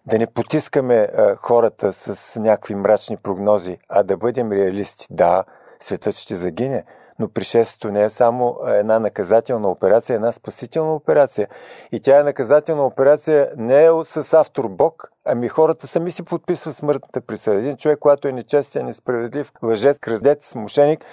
Да 0.06 0.18
не 0.18 0.28
потискаме 0.28 1.10
хората 1.38 1.94
с 1.94 2.40
някакви 2.40 2.76
мрачни 2.76 3.18
прогнози, 3.18 3.78
а 3.90 4.04
да 4.04 4.18
бъдем 4.18 4.52
реалисти. 4.52 5.08
Да, 5.10 5.44
светът 5.80 6.16
ще 6.16 6.36
загине, 6.36 6.84
но 7.20 7.30
пришествието 7.30 7.92
не 7.92 8.04
е 8.04 8.10
само 8.10 8.60
една 8.68 9.00
наказателна 9.00 9.70
операция, 9.70 10.14
е 10.14 10.16
една 10.16 10.32
спасителна 10.32 10.96
операция. 10.96 11.48
И 11.92 12.00
тя 12.00 12.20
е 12.20 12.24
наказателна 12.24 12.86
операция 12.86 13.52
не 13.58 13.86
е 13.86 13.90
с 14.06 14.34
автор 14.34 14.68
Бог, 14.68 15.12
ами 15.26 15.48
хората 15.48 15.88
сами 15.88 16.12
си 16.12 16.24
подписват 16.24 16.76
смъртната 16.76 17.22
присъда. 17.22 17.58
Един 17.58 17.78
човек, 17.78 18.00
който 18.00 18.28
е 18.28 18.32
нечестен, 18.32 18.86
несправедлив, 18.86 19.52
лъжец, 19.64 20.00
крадец, 20.00 20.56
мошеник, 20.56 21.06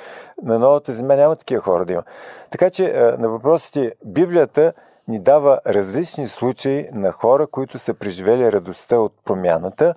на 0.42 0.58
новата 0.58 0.92
земя 0.92 1.16
няма 1.16 1.36
такива 1.36 1.62
хора 1.62 1.84
да 1.84 1.92
има. 1.92 2.02
Така 2.50 2.70
че 2.70 2.92
на 3.18 3.28
въпросите 3.28 3.92
Библията 4.04 4.72
ни 5.08 5.18
дава 5.18 5.60
различни 5.66 6.28
случаи 6.28 6.88
на 6.92 7.12
хора, 7.12 7.46
които 7.46 7.78
са 7.78 7.94
преживели 7.94 8.52
радостта 8.52 8.98
от 8.98 9.14
промяната 9.24 9.94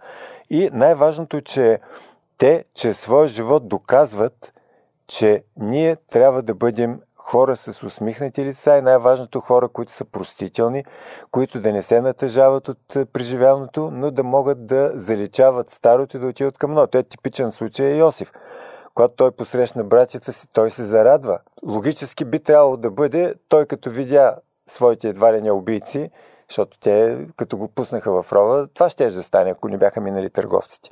и 0.50 0.70
най-важното, 0.74 1.42
че 1.42 1.80
те 2.38 2.66
чрез 2.74 3.00
своя 3.00 3.28
живот 3.28 3.68
доказват, 3.68 4.54
че 5.08 5.44
ние 5.58 5.96
трябва 5.96 6.42
да 6.42 6.56
бъдем 6.56 7.00
хора 7.26 7.56
с 7.56 7.84
усмихнати 7.84 8.46
лица 8.46 8.78
и 8.78 8.82
най-важното 8.82 9.42
хора, 9.42 9.68
които 9.68 9.92
са 9.92 10.06
простителни, 10.06 10.86
които 11.32 11.60
да 11.60 11.74
не 11.74 11.82
се 11.82 12.02
натъжават 12.02 12.70
от 12.70 12.96
е, 12.96 13.06
преживяното, 13.06 13.90
но 13.94 14.12
да 14.12 14.24
могат 14.24 14.66
да 14.68 14.92
заличават 14.94 15.72
старото 15.72 16.18
и 16.18 16.20
да 16.20 16.28
отидат 16.28 16.58
към 16.58 16.74
новото. 16.74 16.98
Е 16.98 17.04
типичен 17.04 17.52
случай 17.52 17.88
е 17.88 17.98
Йосиф. 17.98 18.32
Когато 18.96 19.16
той 19.16 19.32
посрещна 19.32 19.84
братята 19.84 20.34
си, 20.34 20.48
той 20.54 20.72
се 20.72 20.84
зарадва. 20.84 21.40
Логически 21.66 22.26
би 22.26 22.40
трябвало 22.40 22.78
да 22.78 22.92
бъде, 22.92 23.36
той 23.50 23.66
като 23.66 23.90
видя 23.90 24.36
своите 24.68 25.10
едва 25.10 25.34
ли 25.34 25.42
не 25.42 25.52
убийци, 25.52 26.12
защото 26.50 26.80
те, 26.80 27.28
като 27.38 27.58
го 27.58 27.68
пуснаха 27.68 28.24
в 28.24 28.34
рова, 28.34 28.68
това 28.74 28.90
ще 28.90 29.10
да 29.10 29.24
стане, 29.24 29.50
ако 29.50 29.70
не 29.70 29.78
бяха 29.78 30.02
минали 30.02 30.30
търговците. 30.30 30.90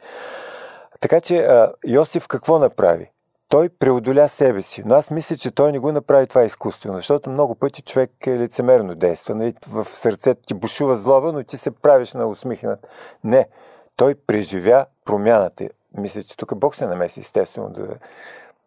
Така 1.00 1.22
че 1.22 1.48
Йосиф 1.88 2.28
какво 2.28 2.60
направи? 2.60 3.12
Той 3.54 3.70
преодоля 3.70 4.28
себе 4.28 4.62
си. 4.62 4.84
Но 4.86 4.96
аз 4.96 5.10
мисля, 5.10 5.38
че 5.38 5.52
той 5.52 5.72
не 5.72 5.80
го 5.80 5.92
направи 5.92 6.28
това 6.28 6.44
изкуствено, 6.44 6.98
защото 6.98 7.30
много 7.30 7.56
пъти 7.56 7.82
човек 7.82 8.12
е 8.28 8.40
лицемерно 8.40 8.96
действа. 8.96 9.36
Нали? 9.36 9.54
В 9.68 9.86
сърцето 9.86 10.42
ти 10.48 10.54
бушува 10.54 10.98
злоба, 10.98 11.32
но 11.32 11.44
ти 11.44 11.58
се 11.58 11.72
правиш 11.72 12.14
на 12.14 12.28
усмихнат. 12.28 12.88
Не, 13.24 13.48
той 13.96 14.16
преживя 14.16 14.86
промяната. 15.06 15.70
Мисля, 15.98 16.24
че 16.24 16.38
тук 16.38 16.56
Бог 16.56 16.76
се 16.76 16.86
намеси, 16.86 17.20
естествено, 17.20 17.70
да, 17.70 17.88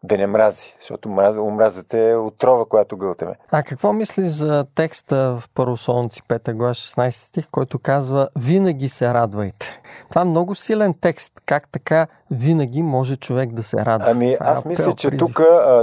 да 0.05 0.19
не 0.19 0.27
мрази, 0.27 0.77
защото 0.81 1.09
омразата 1.39 1.99
е 1.99 2.17
отрова, 2.17 2.65
която 2.65 2.97
гълтаме. 2.97 3.35
А 3.51 3.63
какво 3.63 3.93
мислиш 3.93 4.33
за 4.33 4.67
текста 4.75 5.17
в 5.17 5.49
Първословници 5.55 6.23
5 6.23 6.55
глава 6.55 6.75
16 6.75 7.11
стих, 7.11 7.49
който 7.51 7.79
казва 7.79 8.29
винаги 8.39 8.89
се 8.89 9.15
радвайте? 9.15 9.81
Това 10.09 10.23
е 10.23 10.25
много 10.25 10.55
силен 10.55 10.95
текст. 11.01 11.33
Как 11.47 11.69
така 11.69 12.07
винаги 12.31 12.83
може 12.83 13.17
човек 13.17 13.53
да 13.53 13.63
се 13.63 13.77
радва? 13.77 14.11
Ами 14.11 14.35
Това 14.35 14.51
е 14.51 14.53
аз 14.53 14.65
мисля, 14.65 14.93
че 14.93 15.11
тук, 15.11 15.41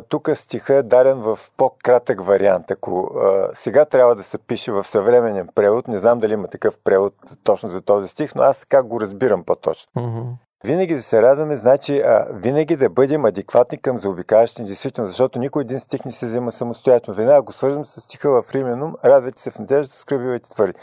тук 0.10 0.30
стиха 0.34 0.76
е 0.76 0.84
даден 0.84 1.18
в 1.18 1.40
по-кратък 1.58 2.26
вариант. 2.26 2.72
Ако 2.72 3.12
а, 3.24 3.50
сега 3.54 3.86
трябва 3.86 4.16
да 4.16 4.24
се 4.24 4.38
пише 4.38 4.72
в 4.72 4.84
съвременен 4.84 5.48
превод, 5.56 5.88
не 5.88 5.98
знам 5.98 6.20
дали 6.20 6.34
има 6.34 6.48
такъв 6.48 6.78
превод 6.84 7.14
точно 7.44 7.70
за 7.70 7.82
този 7.82 8.08
стих, 8.08 8.36
но 8.36 8.42
аз 8.42 8.66
как 8.66 8.88
го 8.88 9.02
разбирам 9.02 9.44
по-точно. 9.44 9.92
Mm-hmm. 9.98 10.26
Винаги 10.66 10.96
да 10.96 11.04
се 11.04 11.22
радваме, 11.22 11.58
значи 11.58 12.00
а, 12.00 12.28
винаги 12.32 12.76
да 12.76 12.90
бъдем 12.90 13.26
адекватни 13.26 13.78
към 13.78 14.00
заобикалящите 14.00 14.64
действително, 14.64 15.10
защото 15.10 15.40
никой 15.40 15.62
един 15.62 15.80
стих 15.80 16.06
не 16.06 16.12
се 16.12 16.26
взема 16.26 16.52
самостоятелно. 16.52 17.18
Веднага 17.18 17.42
го 17.42 17.52
свързвам 17.52 17.86
с 17.86 18.02
стиха 18.02 18.30
в 18.30 18.52
Рименум, 18.52 18.96
радвайте 19.06 19.42
се 19.42 19.52
в 19.52 19.60
надежда, 19.60 19.94
скръбивайте 19.94 20.50
твърди. 20.50 20.80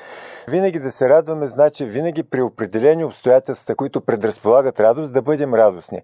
Винаги 0.49 0.81
да 0.81 0.91
се 0.91 1.09
радваме, 1.09 1.47
значи 1.47 1.85
винаги 1.85 2.23
при 2.23 2.43
определени 2.43 3.05
обстоятелства, 3.05 3.75
които 3.75 4.01
предразполагат 4.01 4.81
радост, 4.81 5.13
да 5.13 5.23
бъдем 5.23 5.55
радостни. 5.55 6.03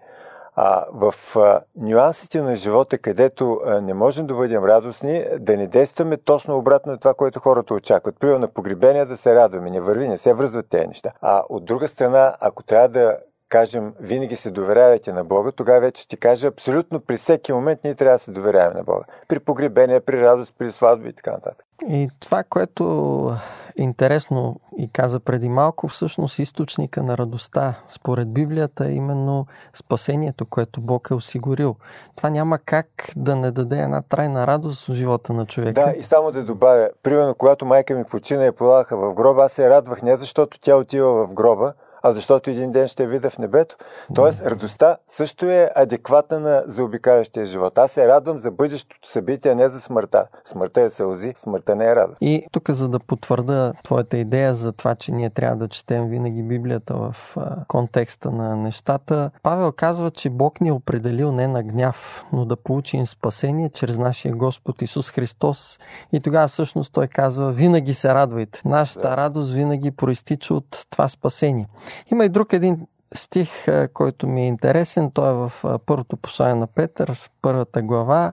А 0.58 0.84
в 0.92 1.14
а, 1.36 1.60
нюансите 1.76 2.42
на 2.42 2.56
живота, 2.56 2.98
където 2.98 3.60
а, 3.66 3.80
не 3.80 3.94
можем 3.94 4.26
да 4.26 4.34
бъдем 4.34 4.64
радостни, 4.64 5.24
да 5.38 5.56
не 5.56 5.66
действаме 5.66 6.16
точно 6.16 6.56
обратно 6.56 6.92
на 6.92 6.98
това, 6.98 7.14
което 7.14 7.40
хората 7.40 7.74
очакват. 7.74 8.20
Примерно 8.20 8.40
на 8.40 8.48
погребение 8.48 9.04
да 9.04 9.16
се 9.16 9.34
радваме, 9.34 9.70
не 9.70 9.80
върви, 9.80 10.08
не 10.08 10.18
се 10.18 10.34
връзват 10.34 10.68
тези 10.68 10.86
неща. 10.86 11.12
А 11.20 11.42
от 11.48 11.64
друга 11.64 11.88
страна, 11.88 12.36
ако 12.40 12.62
трябва 12.62 12.88
да 12.88 13.16
кажем, 13.48 13.94
винаги 14.00 14.36
се 14.36 14.50
доверявайте 14.50 15.12
на 15.12 15.24
Бога, 15.24 15.52
тогава 15.52 15.80
вече 15.80 16.02
ще 16.02 16.16
кажа, 16.16 16.48
абсолютно 16.48 17.00
при 17.00 17.16
всеки 17.16 17.52
момент 17.52 17.80
ние 17.84 17.94
трябва 17.94 18.14
да 18.14 18.18
се 18.18 18.30
доверяваме 18.30 18.74
на 18.74 18.84
Бога. 18.84 19.04
При 19.28 19.40
погребение, 19.40 20.00
при 20.00 20.20
радост, 20.20 20.54
при 20.58 20.72
сватба 20.72 21.08
и 21.08 21.12
така 21.12 21.30
нататък. 21.30 21.66
И 21.88 22.10
това, 22.20 22.44
което 22.44 23.36
интересно 23.76 24.60
и 24.78 24.88
каза 24.92 25.20
преди 25.20 25.48
малко, 25.48 25.88
всъщност 25.88 26.38
източника 26.38 27.02
на 27.02 27.18
радостта 27.18 27.74
според 27.88 28.32
Библията 28.32 28.86
е 28.86 28.92
именно 28.92 29.46
спасението, 29.74 30.46
което 30.46 30.80
Бог 30.80 31.08
е 31.10 31.14
осигурил. 31.14 31.76
Това 32.16 32.30
няма 32.30 32.58
как 32.58 32.86
да 33.16 33.36
не 33.36 33.50
даде 33.50 33.78
една 33.78 34.02
трайна 34.02 34.46
радост 34.46 34.86
в 34.86 34.92
живота 34.92 35.32
на 35.32 35.46
човека. 35.46 35.84
Да, 35.84 35.94
и 35.98 36.02
само 36.02 36.32
да 36.32 36.44
добавя, 36.44 36.90
примерно, 37.02 37.34
когато 37.34 37.66
майка 37.66 37.94
ми 37.94 38.04
почина 38.04 38.46
и 38.46 38.52
полагаха 38.52 38.96
в 38.96 39.14
гроба, 39.14 39.44
аз 39.44 39.52
се 39.52 39.70
радвах 39.70 40.02
не 40.02 40.16
защото 40.16 40.60
тя 40.60 40.76
отива 40.76 41.26
в 41.26 41.34
гроба, 41.34 41.72
а 42.02 42.12
защото 42.12 42.50
един 42.50 42.72
ден 42.72 42.88
ще 42.88 43.06
видя 43.06 43.30
в 43.30 43.38
небето. 43.38 43.76
Тоест, 44.14 44.40
радостта 44.40 44.96
също 45.08 45.46
е 45.46 45.70
адекватна 45.74 46.40
на 46.40 46.62
заобикалящия 46.66 47.46
живот. 47.46 47.78
Аз 47.78 47.92
се 47.92 48.08
радвам 48.08 48.38
за 48.38 48.50
бъдещото 48.50 49.08
събитие, 49.08 49.54
не 49.54 49.68
за 49.68 49.80
смъртта. 49.80 50.26
Смъртта 50.44 50.80
е 50.80 50.90
сълзи, 50.90 51.34
смъртта 51.36 51.76
не 51.76 51.86
е 51.86 51.96
радост. 51.96 52.18
И 52.20 52.46
тук, 52.52 52.70
за 52.70 52.88
да 52.88 52.98
потвърда 52.98 53.72
твоята 53.84 54.18
идея 54.18 54.54
за 54.54 54.72
това, 54.72 54.94
че 54.94 55.12
ние 55.12 55.30
трябва 55.30 55.56
да 55.56 55.68
четем 55.68 56.08
винаги 56.08 56.42
Библията 56.42 56.94
в 56.94 57.36
контекста 57.68 58.30
на 58.30 58.56
нещата, 58.56 59.30
Павел 59.42 59.72
казва, 59.72 60.10
че 60.10 60.30
Бог 60.30 60.60
ни 60.60 60.68
е 60.68 60.72
определил 60.72 61.32
не 61.32 61.48
на 61.48 61.62
гняв, 61.62 62.24
но 62.32 62.44
да 62.44 62.56
получим 62.56 63.06
спасение 63.06 63.68
чрез 63.68 63.98
нашия 63.98 64.34
Господ 64.34 64.82
Исус 64.82 65.10
Христос. 65.10 65.78
И 66.12 66.20
тогава 66.20 66.48
всъщност 66.48 66.92
той 66.92 67.06
казва, 67.06 67.52
винаги 67.52 67.94
се 67.94 68.14
радвайте. 68.14 68.62
Нашата 68.64 69.08
да. 69.08 69.16
радост 69.16 69.52
винаги 69.52 69.90
проистича 69.90 70.54
от 70.54 70.86
това 70.90 71.08
спасение. 71.08 71.68
Има 72.12 72.24
и 72.24 72.28
друг 72.28 72.52
един 72.52 72.86
стих, 73.14 73.50
който 73.92 74.26
ми 74.26 74.42
е 74.42 74.46
интересен. 74.46 75.10
Той 75.10 75.30
е 75.30 75.34
в 75.34 75.52
първото 75.86 76.16
послание 76.16 76.54
на 76.54 76.66
Петър, 76.66 77.30
първата 77.42 77.82
глава. 77.82 78.32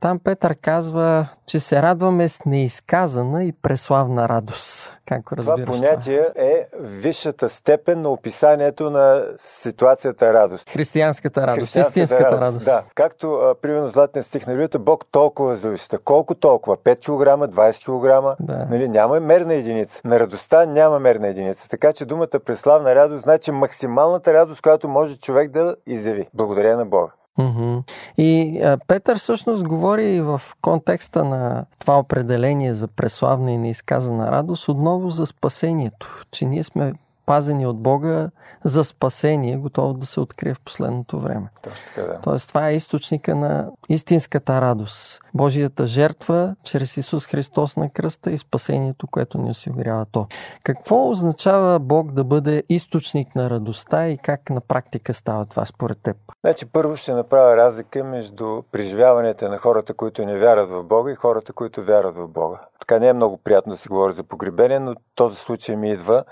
Там 0.00 0.18
Петър 0.18 0.56
казва, 0.62 1.28
че 1.46 1.60
се 1.60 1.82
радваме 1.82 2.28
с 2.28 2.44
неизказана 2.44 3.44
и 3.44 3.52
преславна 3.52 4.28
радост. 4.28 4.92
Как 5.06 5.32
разбираш 5.32 5.64
това 5.64 5.72
понятие 5.72 6.18
това? 6.18 6.44
е 6.44 6.66
висшата 6.80 7.48
степен 7.48 8.02
на 8.02 8.08
описанието 8.08 8.90
на 8.90 9.24
ситуацията 9.38 10.34
радост. 10.34 10.70
Християнската 10.70 11.46
радост, 11.46 11.60
Християнската 11.60 12.00
истинската 12.00 12.30
радост. 12.30 12.42
радост. 12.42 12.64
Да, 12.64 12.82
както 12.94 13.34
а, 13.34 13.54
примерно 13.54 13.88
златния 13.88 14.22
стих 14.22 14.46
на 14.46 14.52
Библията, 14.52 14.78
Бог 14.78 15.06
толкова 15.10 15.56
зависите. 15.56 15.98
Колко 15.98 16.34
толкова? 16.34 16.76
5 16.76 16.98
кг, 16.98 17.54
20 17.54 17.84
кг? 17.84 18.36
Да. 18.40 18.66
Нали, 18.70 18.88
няма 18.88 19.20
мерна 19.20 19.54
единица. 19.54 20.00
На 20.04 20.20
радостта 20.20 20.66
няма 20.66 20.98
мерна 20.98 21.28
единица. 21.28 21.68
Така 21.68 21.92
че 21.92 22.04
думата 22.04 22.40
преславна 22.44 22.94
радост 22.94 23.22
значи 23.22 23.50
максималната 23.50 24.34
радост, 24.34 24.62
която 24.62 24.88
може 24.88 25.18
човек 25.18 25.50
да 25.50 25.76
изяви. 25.86 26.26
Благодаря 26.34 26.76
на 26.76 26.86
Бога. 26.86 27.12
Mm-hmm. 27.40 27.82
И 28.18 28.60
а, 28.62 28.78
Петър 28.88 29.18
всъщност 29.18 29.64
говори 29.64 30.20
в 30.20 30.42
контекста 30.62 31.24
на 31.24 31.64
това 31.78 31.98
определение 31.98 32.74
за 32.74 32.88
преславна 32.88 33.52
и 33.52 33.56
неизказана 33.56 34.30
радост 34.30 34.68
отново 34.68 35.10
за 35.10 35.26
спасението, 35.26 36.24
че 36.30 36.44
ние 36.44 36.64
сме 36.64 36.92
пазени 37.30 37.66
от 37.66 37.82
Бога 37.82 38.30
за 38.64 38.84
спасение, 38.84 39.56
готово 39.56 39.94
да 39.94 40.06
се 40.06 40.20
открие 40.20 40.54
в 40.54 40.60
последното 40.60 41.20
време. 41.20 41.48
Точно 41.62 41.78
така, 41.94 42.06
да. 42.06 42.18
Тоест, 42.22 42.48
това 42.48 42.68
е 42.68 42.74
източника 42.74 43.34
на 43.34 43.68
истинската 43.88 44.60
радост. 44.60 45.20
Божията 45.34 45.86
жертва 45.86 46.56
чрез 46.64 46.96
Исус 46.96 47.26
Христос 47.26 47.76
на 47.76 47.90
кръста 47.90 48.30
и 48.30 48.38
спасението, 48.38 49.06
което 49.06 49.38
ни 49.38 49.50
осигурява 49.50 50.06
То. 50.12 50.26
Какво 50.62 51.10
означава 51.10 51.78
Бог 51.78 52.12
да 52.12 52.24
бъде 52.24 52.62
източник 52.68 53.34
на 53.34 53.50
радостта 53.50 54.08
и 54.08 54.18
как 54.18 54.50
на 54.50 54.60
практика 54.60 55.14
става 55.14 55.46
това 55.46 55.64
според 55.64 55.98
теб? 56.02 56.16
Значи, 56.40 56.66
първо 56.66 56.96
ще 56.96 57.12
направя 57.12 57.56
разлика 57.56 58.04
между 58.04 58.62
преживяванията 58.72 59.48
на 59.48 59.58
хората, 59.58 59.94
които 59.94 60.24
не 60.24 60.38
вярват 60.38 60.70
в 60.70 60.82
Бога 60.82 61.12
и 61.12 61.14
хората, 61.14 61.52
които 61.52 61.84
вярват 61.84 62.16
в 62.16 62.28
Бога. 62.28 62.60
Така 62.80 62.98
не 62.98 63.08
е 63.08 63.12
много 63.12 63.36
приятно 63.36 63.72
да 63.72 63.76
се 63.76 63.88
говори 63.88 64.12
за 64.12 64.22
погребение, 64.22 64.78
но 64.78 64.94
този 65.14 65.36
случай 65.36 65.76
ми 65.76 65.90
идва 65.90 66.24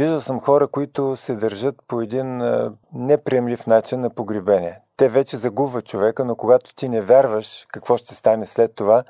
Виждал 0.00 0.20
съм 0.20 0.40
хора, 0.40 0.68
които 0.68 1.16
се 1.16 1.34
държат 1.34 1.74
по 1.88 2.00
един 2.00 2.42
неприемлив 2.94 3.66
начин 3.66 4.00
на 4.00 4.10
погребение. 4.10 4.78
Те 4.96 5.08
вече 5.08 5.36
загубват 5.36 5.86
човека, 5.86 6.24
но 6.24 6.36
когато 6.36 6.74
ти 6.74 6.88
не 6.88 7.00
вярваш 7.00 7.66
какво 7.72 7.96
ще 7.96 8.14
стане 8.14 8.46
след 8.46 8.74
това, 8.74 9.04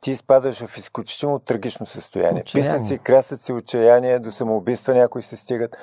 ти 0.00 0.10
изпадаш 0.10 0.66
в 0.66 0.78
изключително 0.78 1.38
трагично 1.38 1.86
състояние. 1.86 2.44
Писъци, 2.52 2.98
крясъци, 2.98 3.52
отчаяние, 3.52 4.18
до 4.18 4.30
самоубийства 4.30 4.94
някои 4.94 5.22
се 5.22 5.36
стигат. 5.36 5.76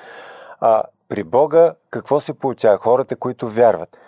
А 0.60 0.82
при 1.08 1.24
Бога 1.24 1.74
какво 1.90 2.20
се 2.20 2.34
получава? 2.34 2.78
Хората, 2.78 3.16
които 3.16 3.48
вярват. 3.48 3.98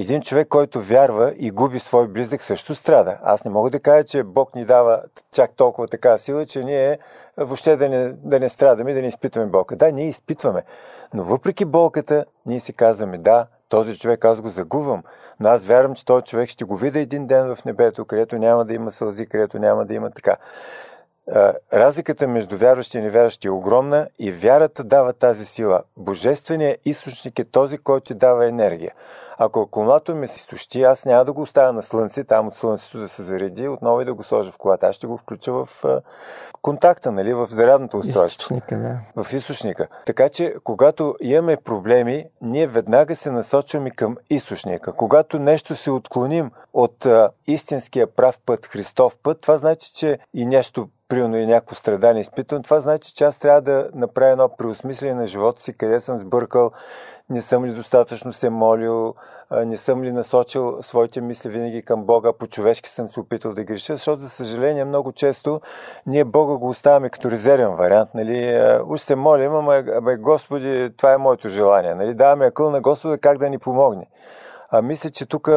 Един 0.00 0.22
човек, 0.22 0.48
който 0.48 0.80
вярва 0.80 1.34
и 1.38 1.50
губи 1.50 1.78
свой 1.78 2.08
близък, 2.08 2.42
също 2.42 2.74
страда. 2.74 3.18
Аз 3.22 3.44
не 3.44 3.50
мога 3.50 3.70
да 3.70 3.80
кажа, 3.80 4.04
че 4.04 4.22
Бог 4.22 4.54
ни 4.54 4.64
дава 4.64 5.02
чак 5.32 5.50
толкова 5.56 5.88
така 5.88 6.18
сила, 6.18 6.46
че 6.46 6.64
ние 6.64 6.98
въобще 7.36 7.76
да 7.76 7.88
не, 7.88 8.12
да 8.12 8.40
не 8.40 8.48
страдаме, 8.48 8.94
да 8.94 9.00
не 9.00 9.08
изпитваме 9.08 9.46
болка. 9.46 9.76
Да, 9.76 9.92
ние 9.92 10.08
изпитваме. 10.08 10.62
Но 11.14 11.24
въпреки 11.24 11.64
болката, 11.64 12.24
ние 12.46 12.60
си 12.60 12.72
казваме, 12.72 13.18
да, 13.18 13.46
този 13.68 13.98
човек 13.98 14.24
аз 14.24 14.40
го 14.40 14.48
загубвам, 14.48 15.02
но 15.40 15.48
аз 15.48 15.66
вярвам, 15.66 15.94
че 15.94 16.04
този 16.04 16.24
човек 16.24 16.48
ще 16.48 16.64
го 16.64 16.76
видя 16.76 17.00
един 17.00 17.26
ден 17.26 17.54
в 17.54 17.64
небето, 17.64 18.04
където 18.04 18.38
няма 18.38 18.64
да 18.64 18.74
има 18.74 18.90
сълзи, 18.90 19.26
където 19.26 19.58
няма 19.58 19.84
да 19.84 19.94
има 19.94 20.10
така. 20.10 20.36
Разликата 21.72 22.28
между 22.28 22.56
вярващи 22.56 22.98
и 22.98 23.00
невярващи 23.00 23.46
е 23.46 23.50
огромна 23.50 24.08
и 24.18 24.32
вярата 24.32 24.84
дава 24.84 25.12
тази 25.12 25.44
сила. 25.44 25.82
Божественият 25.96 26.80
източник 26.84 27.38
е 27.38 27.44
този, 27.44 27.78
който 27.78 28.04
ти 28.04 28.14
дава 28.14 28.46
енергия. 28.46 28.92
Ако 29.38 29.60
акумулатор 29.60 30.14
ми 30.14 30.28
се 30.28 30.36
изтощи, 30.36 30.82
аз 30.82 31.04
няма 31.04 31.24
да 31.24 31.32
го 31.32 31.42
оставя 31.42 31.72
на 31.72 31.82
слънце, 31.82 32.24
там 32.24 32.48
от 32.48 32.56
слънцето 32.56 32.98
да 32.98 33.08
се 33.08 33.22
зареди, 33.22 33.68
отново 33.68 34.00
и 34.00 34.04
да 34.04 34.14
го 34.14 34.22
сложа 34.22 34.52
в 34.52 34.58
колата. 34.58 34.86
Аз 34.86 34.96
ще 34.96 35.06
го 35.06 35.16
включа 35.16 35.52
в 35.52 35.68
контакта, 36.62 37.12
нали, 37.12 37.34
в 37.34 37.46
зарядното 37.50 37.96
устройство. 37.96 38.26
Източника, 38.26 38.78
да. 39.14 39.22
В 39.22 39.32
източника. 39.32 39.88
Така 40.06 40.28
че, 40.28 40.54
когато 40.64 41.14
имаме 41.20 41.56
проблеми, 41.56 42.24
ние 42.40 42.66
веднага 42.66 43.16
се 43.16 43.30
насочваме 43.30 43.90
към 43.90 44.16
източника. 44.30 44.92
Когато 44.92 45.38
нещо 45.38 45.76
се 45.76 45.90
отклоним 45.90 46.50
от 46.72 47.06
а, 47.06 47.30
истинския 47.46 48.06
прав 48.06 48.38
път, 48.46 48.66
Христов 48.66 49.16
път, 49.22 49.40
това 49.40 49.58
значи, 49.58 49.92
че 49.94 50.18
и 50.34 50.46
нещо 50.46 50.88
примерно 51.08 51.36
и 51.36 51.46
някакво 51.46 51.74
страдание 51.74 52.20
изпитвам, 52.20 52.62
това 52.62 52.80
значи, 52.80 53.14
че 53.14 53.24
аз 53.24 53.38
трябва 53.38 53.60
да 53.60 53.90
направя 53.94 54.30
едно 54.30 54.48
преосмислене 54.58 55.14
на 55.14 55.26
живота 55.26 55.62
си, 55.62 55.72
къде 55.72 56.00
съм 56.00 56.18
сбъркал, 56.18 56.70
не 57.30 57.42
съм 57.42 57.64
ли 57.64 57.70
достатъчно 57.70 58.32
се 58.32 58.50
молил, 58.50 59.14
не 59.50 59.76
съм 59.76 60.02
ли 60.02 60.12
насочил 60.12 60.82
своите 60.82 61.20
мисли 61.20 61.50
винаги 61.50 61.82
към 61.82 62.04
Бога, 62.04 62.32
по-човешки 62.32 62.90
съм 62.90 63.08
се 63.08 63.20
опитал 63.20 63.54
да 63.54 63.64
греша, 63.64 63.92
защото, 63.92 64.22
за 64.22 64.28
съжаление, 64.28 64.84
много 64.84 65.12
често 65.12 65.60
ние 66.06 66.24
Бога 66.24 66.54
го 66.54 66.68
оставяме 66.68 67.10
като 67.10 67.30
резервен 67.30 67.74
вариант. 67.74 68.10
Нали? 68.14 68.60
Уж 68.86 69.00
се 69.00 69.16
молим, 69.16 69.54
ама 69.54 69.82
бе, 70.02 70.16
Господи, 70.16 70.90
това 70.96 71.12
е 71.12 71.18
моето 71.18 71.48
желание. 71.48 71.94
Нали? 71.94 72.14
Даваме 72.14 72.46
акъл 72.46 72.70
на 72.70 72.80
Господа 72.80 73.18
как 73.18 73.38
да 73.38 73.50
ни 73.50 73.58
помогне. 73.58 74.06
А 74.70 74.82
мисля, 74.82 75.10
че 75.10 75.26
тук 75.26 75.50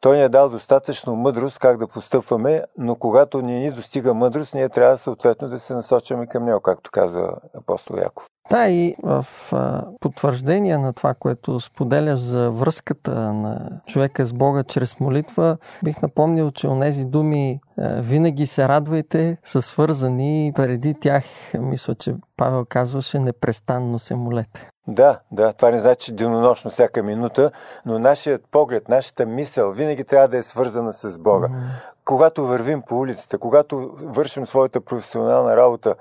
той 0.00 0.16
ни 0.16 0.22
е 0.22 0.28
дал 0.28 0.48
достатъчно 0.48 1.16
мъдрост 1.16 1.58
как 1.58 1.78
да 1.78 1.88
постъпваме, 1.88 2.64
но 2.78 2.96
когато 2.96 3.42
ни 3.42 3.58
ни 3.58 3.70
достига 3.70 4.14
мъдрост, 4.14 4.54
ние 4.54 4.68
трябва 4.68 4.98
съответно 4.98 5.48
да 5.48 5.60
се 5.60 5.74
насочваме 5.74 6.26
към 6.26 6.44
него, 6.44 6.60
както 6.60 6.90
каза 6.90 7.28
апостол 7.54 7.96
Яков. 7.96 8.26
Да, 8.50 8.68
и 8.68 8.96
в 9.02 9.26
а, 9.52 9.84
потвърждение 10.00 10.78
на 10.78 10.92
това, 10.92 11.14
което 11.14 11.60
споделяш 11.60 12.20
за 12.20 12.50
връзката 12.50 13.10
на 13.32 13.80
човека 13.86 14.24
с 14.24 14.32
Бога 14.32 14.64
чрез 14.64 15.00
молитва, 15.00 15.56
бих 15.84 16.02
напомнил, 16.02 16.50
че 16.50 16.68
онези 16.68 17.04
думи 17.04 17.60
а, 17.78 18.00
винаги 18.02 18.46
се 18.46 18.68
радвайте 18.68 19.36
са 19.44 19.62
свързани 19.62 20.52
преди 20.56 20.94
тях, 20.94 21.24
мисля, 21.58 21.94
че 21.94 22.14
Павел 22.36 22.64
казваше, 22.68 23.18
непрестанно 23.18 23.98
се 23.98 24.14
молете. 24.14 24.68
Да, 24.88 25.20
да, 25.32 25.52
това 25.52 25.70
не 25.70 25.78
значи 25.78 26.12
денонощно 26.12 26.70
всяка 26.70 27.02
минута, 27.02 27.50
но 27.86 27.98
нашият 27.98 28.42
поглед, 28.50 28.88
нашата 28.88 29.26
мисъл 29.26 29.72
винаги 29.72 30.04
трябва 30.04 30.28
да 30.28 30.36
е 30.36 30.42
свързана 30.42 30.92
с 30.92 31.18
Бога. 31.18 31.48
Mm-hmm. 31.48 31.94
Когато 32.04 32.46
вървим 32.46 32.82
по 32.82 32.98
улицата, 32.98 33.38
когато 33.38 33.90
вършим 34.02 34.46
своята 34.46 34.80
професионална 34.80 35.56
работа, 35.56 35.94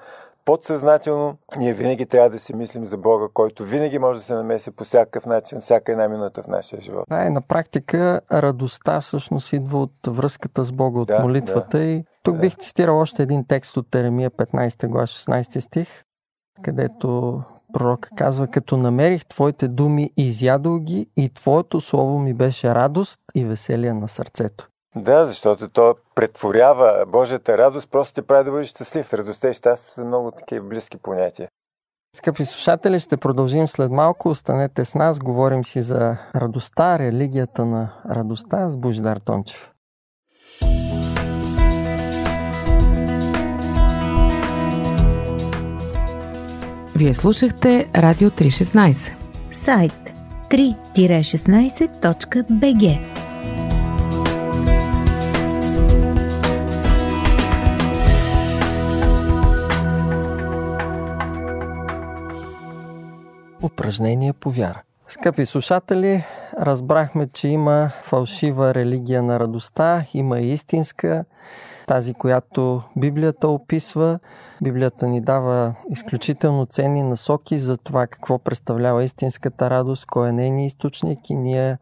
подсъзнателно 0.45 1.38
ние 1.58 1.73
винаги 1.73 2.05
трябва 2.05 2.29
да 2.29 2.39
си 2.39 2.55
мислим 2.55 2.86
за 2.86 2.97
Бога, 2.97 3.25
който 3.34 3.63
винаги 3.63 3.99
може 3.99 4.19
да 4.19 4.25
се 4.25 4.34
намеси 4.34 4.71
по 4.71 4.84
всякакъв 4.84 5.25
начин, 5.25 5.60
всяка 5.60 5.91
една 5.91 6.08
минута 6.08 6.43
в 6.43 6.47
нашия 6.47 6.81
живот. 6.81 7.05
Да, 7.10 7.25
и 7.25 7.29
на 7.29 7.41
практика 7.41 8.21
радостта 8.31 9.01
всъщност 9.01 9.53
идва 9.53 9.81
от 9.81 9.91
връзката 10.08 10.63
с 10.63 10.71
Бога, 10.71 10.99
от 10.99 11.08
да, 11.08 11.19
молитвата. 11.19 11.77
Да, 11.77 11.84
и 11.84 12.03
тук 12.23 12.36
да. 12.36 12.41
бих 12.41 12.55
цитирал 12.58 12.99
още 12.99 13.23
един 13.23 13.45
текст 13.47 13.77
от 13.77 13.91
Теремия 13.91 14.31
15 14.31 14.88
глава 14.88 15.08
16 15.08 15.60
стих, 15.60 16.03
където 16.62 17.41
пророк 17.73 18.10
казва, 18.15 18.47
като 18.47 18.77
намерих 18.77 19.25
Твоите 19.25 19.67
думи, 19.67 20.12
изядох 20.17 20.79
ги 20.79 21.08
и 21.17 21.34
Твоето 21.34 21.81
слово 21.81 22.19
ми 22.19 22.34
беше 22.34 22.75
радост 22.75 23.19
и 23.36 23.45
веселие 23.45 23.93
на 23.93 24.08
сърцето. 24.08 24.69
Да, 24.95 25.27
защото 25.27 25.69
то 25.69 25.95
претворява 26.15 27.05
Божията 27.08 27.58
радост, 27.58 27.91
просто 27.91 28.13
те 28.13 28.27
прави 28.27 28.43
да 28.43 28.51
бъдеш 28.51 28.69
щастлив. 28.69 29.13
Радостта 29.13 29.49
и 29.49 29.53
щастието 29.53 29.93
са 29.93 30.05
много 30.05 30.31
такива 30.31 30.67
близки 30.67 30.97
понятия. 30.97 31.49
Скъпи 32.15 32.45
слушатели, 32.45 32.99
ще 32.99 33.17
продължим 33.17 33.67
след 33.67 33.91
малко. 33.91 34.29
Останете 34.29 34.86
с 34.86 34.95
нас. 34.95 35.19
Говорим 35.19 35.65
си 35.65 35.81
за 35.81 36.17
радостта, 36.36 36.99
религията 36.99 37.65
на 37.65 37.93
радостта. 38.10 38.69
с 38.69 38.77
Бождар 38.77 39.17
Тончев. 39.17 39.71
Вие 46.95 47.13
слушахте 47.13 47.89
Радио 47.95 48.29
316. 48.29 49.17
Сайт 49.53 49.93
3-16.bg 50.49 53.24
Упражнение 63.65 64.34
по 64.34 64.49
вяра. 64.51 64.82
Скъпи 65.08 65.45
слушатели, 65.45 66.23
разбрахме, 66.60 67.28
че 67.28 67.47
има 67.47 67.91
фалшива 68.04 68.73
религия 68.73 69.23
на 69.23 69.39
радостта, 69.39 70.06
има 70.13 70.39
истинска, 70.39 71.25
тази, 71.88 72.13
която 72.13 72.82
Библията 72.95 73.47
описва. 73.47 74.19
Библията 74.62 75.08
ни 75.08 75.21
дава 75.21 75.73
изключително 75.89 76.65
ценни 76.65 77.04
насоки 77.04 77.60
за 77.60 77.78
това 77.78 78.08
какво 78.08 78.39
представлява 78.39 79.04
истинската 79.04 79.69
радост, 79.69 80.06
кой 80.06 80.30
е 80.30 80.32
нейният 80.32 80.71
източник 80.71 81.30
и 81.30 81.36
ние 81.36 81.78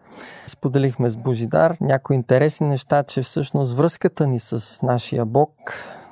споделихме 0.48 1.10
с 1.10 1.17
Божидар 1.17 1.78
някои 1.82 2.15
интересни 2.15 2.67
неща, 2.67 3.04
че 3.04 3.22
всъщност 3.22 3.74
връзката 3.74 4.28
ни 4.28 4.39
с 4.39 4.82
нашия 4.82 5.26
Бог, 5.26 5.52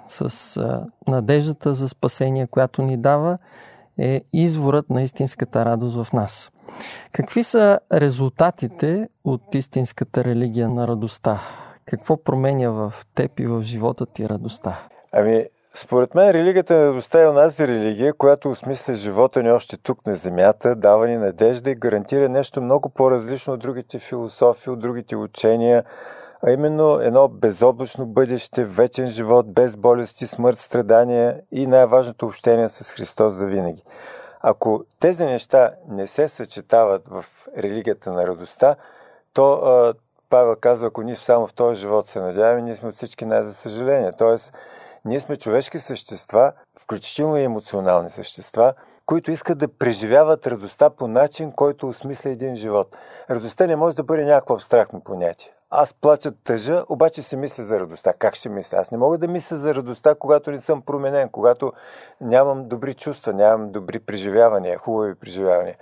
с 0.07 0.59
надеждата 1.07 1.73
за 1.73 1.89
спасение, 1.89 2.47
която 2.47 2.81
ни 2.81 2.97
дава, 2.97 3.37
е 4.01 4.21
изворът 4.33 4.89
на 4.89 5.01
истинската 5.01 5.65
радост 5.65 6.03
в 6.03 6.13
нас. 6.13 6.51
Какви 7.11 7.43
са 7.43 7.79
резултатите 7.93 9.09
от 9.23 9.55
истинската 9.55 10.23
религия 10.23 10.69
на 10.69 10.87
радостта? 10.87 11.39
Какво 11.85 12.23
променя 12.23 12.69
в 12.69 12.93
теб 13.15 13.39
и 13.39 13.47
в 13.47 13.63
живота 13.63 14.05
ти 14.05 14.29
радостта? 14.29 14.79
Ами, 15.11 15.45
според 15.73 16.15
мен 16.15 16.31
религията 16.31 16.73
на 16.73 16.85
радостта 16.85 17.21
е 17.21 17.27
онази 17.27 17.67
религия, 17.67 18.13
която 18.13 18.49
осмисля 18.49 18.93
живота 18.93 19.43
ни 19.43 19.51
още 19.51 19.77
тук 19.77 20.05
на 20.07 20.15
земята, 20.15 20.75
дава 20.75 21.07
ни 21.07 21.17
надежда 21.17 21.69
и 21.69 21.75
гарантира 21.75 22.29
нещо 22.29 22.61
много 22.61 22.89
по-различно 22.89 23.53
от 23.53 23.59
другите 23.59 23.99
философии, 23.99 24.71
от 24.71 24.79
другите 24.79 25.15
учения, 25.15 25.83
а 26.43 26.51
именно 26.51 26.99
едно 26.99 27.27
безоблачно 27.27 28.05
бъдеще, 28.05 28.65
вечен 28.65 29.07
живот, 29.07 29.53
без 29.53 29.77
болести, 29.77 30.27
смърт, 30.27 30.59
страдания 30.59 31.41
и 31.51 31.67
най-важното 31.67 32.25
общение 32.25 32.69
с 32.69 32.91
Христос 32.91 33.33
за 33.33 33.45
винаги. 33.45 33.83
Ако 34.41 34.83
тези 34.99 35.25
неща 35.25 35.71
не 35.89 36.07
се 36.07 36.27
съчетават 36.27 37.07
в 37.07 37.25
религията 37.57 38.11
на 38.11 38.27
радостта, 38.27 38.75
то 39.33 39.53
а, 39.53 39.93
Павел 40.29 40.55
казва, 40.61 40.87
ако 40.87 41.01
ние 41.01 41.15
само 41.15 41.47
в 41.47 41.53
този 41.53 41.79
живот 41.79 42.07
се 42.07 42.19
надяваме, 42.19 42.61
ние 42.61 42.75
сме 42.75 42.89
от 42.89 42.95
всички 42.95 43.25
най-за 43.25 43.53
съжаление. 43.53 44.11
Тоест, 44.17 44.53
ние 45.05 45.19
сме 45.19 45.37
човешки 45.37 45.79
същества, 45.79 46.53
включително 46.79 47.37
и 47.37 47.43
емоционални 47.43 48.09
същества, 48.09 48.73
които 49.05 49.31
искат 49.31 49.57
да 49.57 49.67
преживяват 49.67 50.47
радостта 50.47 50.89
по 50.89 51.07
начин, 51.07 51.51
който 51.51 51.87
осмисля 51.87 52.29
един 52.29 52.55
живот. 52.55 52.97
Радостта 53.29 53.67
не 53.67 53.75
може 53.75 53.95
да 53.95 54.03
бъде 54.03 54.25
някакво 54.25 54.53
абстрактно 54.53 55.01
понятие. 55.01 55.51
Аз 55.73 55.93
плача 55.93 56.31
тъжа, 56.43 56.83
обаче 56.89 57.21
си 57.21 57.35
мисля 57.35 57.63
за 57.63 57.79
радостта. 57.79 58.13
Как 58.13 58.35
ще 58.35 58.49
мисля? 58.49 58.77
Аз 58.77 58.91
не 58.91 58.97
мога 58.97 59.17
да 59.17 59.27
мисля 59.27 59.57
за 59.57 59.75
радостта, 59.75 60.15
когато 60.15 60.51
не 60.51 60.59
съм 60.59 60.81
променен, 60.81 61.29
когато 61.29 61.73
нямам 62.21 62.67
добри 62.67 62.93
чувства, 62.93 63.33
нямам 63.33 63.71
добри 63.71 63.99
преживявания, 63.99 64.77
хубави 64.77 65.15
преживявания. 65.15 65.75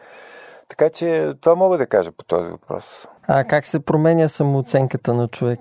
Така 0.68 0.90
че 0.90 1.34
това 1.42 1.56
мога 1.56 1.78
да 1.78 1.88
кажа 1.88 2.12
по 2.12 2.24
този 2.24 2.52
въпрос. 2.52 3.08
А 3.28 3.44
как 3.44 3.68
се 3.68 3.80
променя 3.80 4.28
самооценката 4.28 5.14
на 5.14 5.28
човек, 5.28 5.60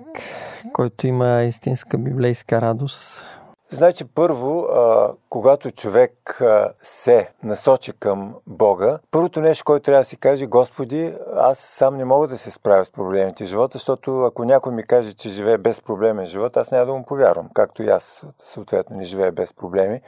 който 0.73 1.07
има 1.07 1.41
истинска 1.41 1.97
библейска 1.97 2.61
радост? 2.61 3.25
Значи 3.71 4.05
първо, 4.05 4.61
а, 4.61 5.11
когато 5.29 5.71
човек 5.71 6.41
а, 6.41 6.73
се 6.77 7.29
насочи 7.43 7.93
към 7.99 8.35
Бога, 8.47 8.99
първото 9.11 9.41
нещо, 9.41 9.65
което 9.65 9.83
трябва 9.83 10.01
да 10.01 10.05
си 10.05 10.17
каже, 10.17 10.45
Господи, 10.45 11.13
аз 11.35 11.59
сам 11.59 11.97
не 11.97 12.05
мога 12.05 12.27
да 12.27 12.37
се 12.37 12.51
справя 12.51 12.85
с 12.85 12.91
проблемите 12.91 13.45
в 13.45 13.47
живота, 13.47 13.77
защото 13.77 14.21
ако 14.21 14.45
някой 14.45 14.73
ми 14.73 14.83
каже, 14.83 15.13
че 15.13 15.29
живее 15.29 15.57
без 15.57 15.81
проблемен 15.81 16.25
живот, 16.25 16.57
аз 16.57 16.71
няма 16.71 16.85
да 16.85 16.93
му 16.93 17.05
повярвам, 17.05 17.49
както 17.53 17.83
и 17.83 17.89
аз 17.89 18.25
съответно 18.37 18.95
не 18.95 19.03
живея 19.03 19.31
без 19.31 19.53
проблеми. 19.53 20.01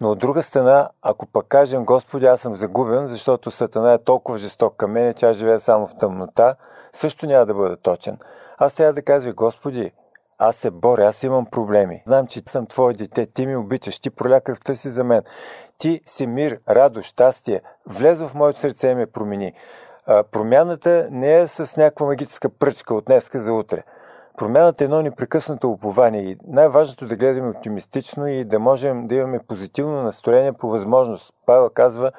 Но 0.00 0.10
от 0.10 0.18
друга 0.18 0.42
страна, 0.42 0.88
ако 1.02 1.26
пък 1.26 1.46
кажем, 1.46 1.84
Господи, 1.84 2.26
аз 2.26 2.40
съм 2.40 2.56
загубен, 2.56 3.08
защото 3.08 3.50
Сатана 3.50 3.92
е 3.92 3.98
толкова 3.98 4.38
жесток 4.38 4.76
към 4.76 4.92
мен, 4.92 5.14
че 5.14 5.26
аз 5.26 5.36
живея 5.36 5.60
само 5.60 5.86
в 5.86 5.98
тъмнота, 5.98 6.56
също 6.92 7.26
няма 7.26 7.46
да 7.46 7.54
бъда 7.54 7.76
точен. 7.76 8.18
Аз 8.58 8.74
трябва 8.74 8.92
да 8.92 9.02
кажа, 9.02 9.32
Господи, 9.32 9.92
аз 10.38 10.56
се 10.56 10.70
боря, 10.70 11.04
аз 11.06 11.22
имам 11.22 11.46
проблеми. 11.46 12.02
Знам, 12.06 12.26
че 12.26 12.42
съм 12.46 12.66
Твое 12.66 12.94
дете, 12.94 13.26
Ти 13.26 13.46
ми 13.46 13.56
обичаш, 13.56 14.00
Ти 14.00 14.10
проля 14.10 14.40
кръвта 14.40 14.74
си 14.74 14.88
за 14.88 15.04
мен. 15.04 15.22
Ти 15.78 16.00
си 16.06 16.26
мир, 16.26 16.60
радост, 16.68 17.08
щастие. 17.08 17.60
Влез 17.86 18.18
в 18.18 18.34
моето 18.34 18.60
сърце 18.60 18.88
и 18.88 18.94
ме 18.94 19.06
промени. 19.06 19.52
А, 20.06 20.22
промяната 20.22 21.08
не 21.10 21.40
е 21.40 21.48
с 21.48 21.76
някаква 21.76 22.06
магическа 22.06 22.48
пръчка 22.48 22.94
от 22.94 23.04
днеска 23.04 23.40
за 23.40 23.52
утре. 23.52 23.82
Промяната 24.36 24.84
е 24.84 24.86
едно 24.86 25.02
непрекъснато 25.02 25.70
упование 25.70 26.22
и 26.22 26.36
най-важното 26.46 27.04
е 27.04 27.08
да 27.08 27.16
гледаме 27.16 27.48
оптимистично 27.48 28.26
и 28.26 28.44
да 28.44 28.58
можем 28.58 29.06
да 29.06 29.14
имаме 29.14 29.38
позитивно 29.48 30.02
настроение 30.02 30.52
по 30.52 30.68
възможност. 30.68 31.34
Павел 31.46 31.70
казва, 31.70 32.12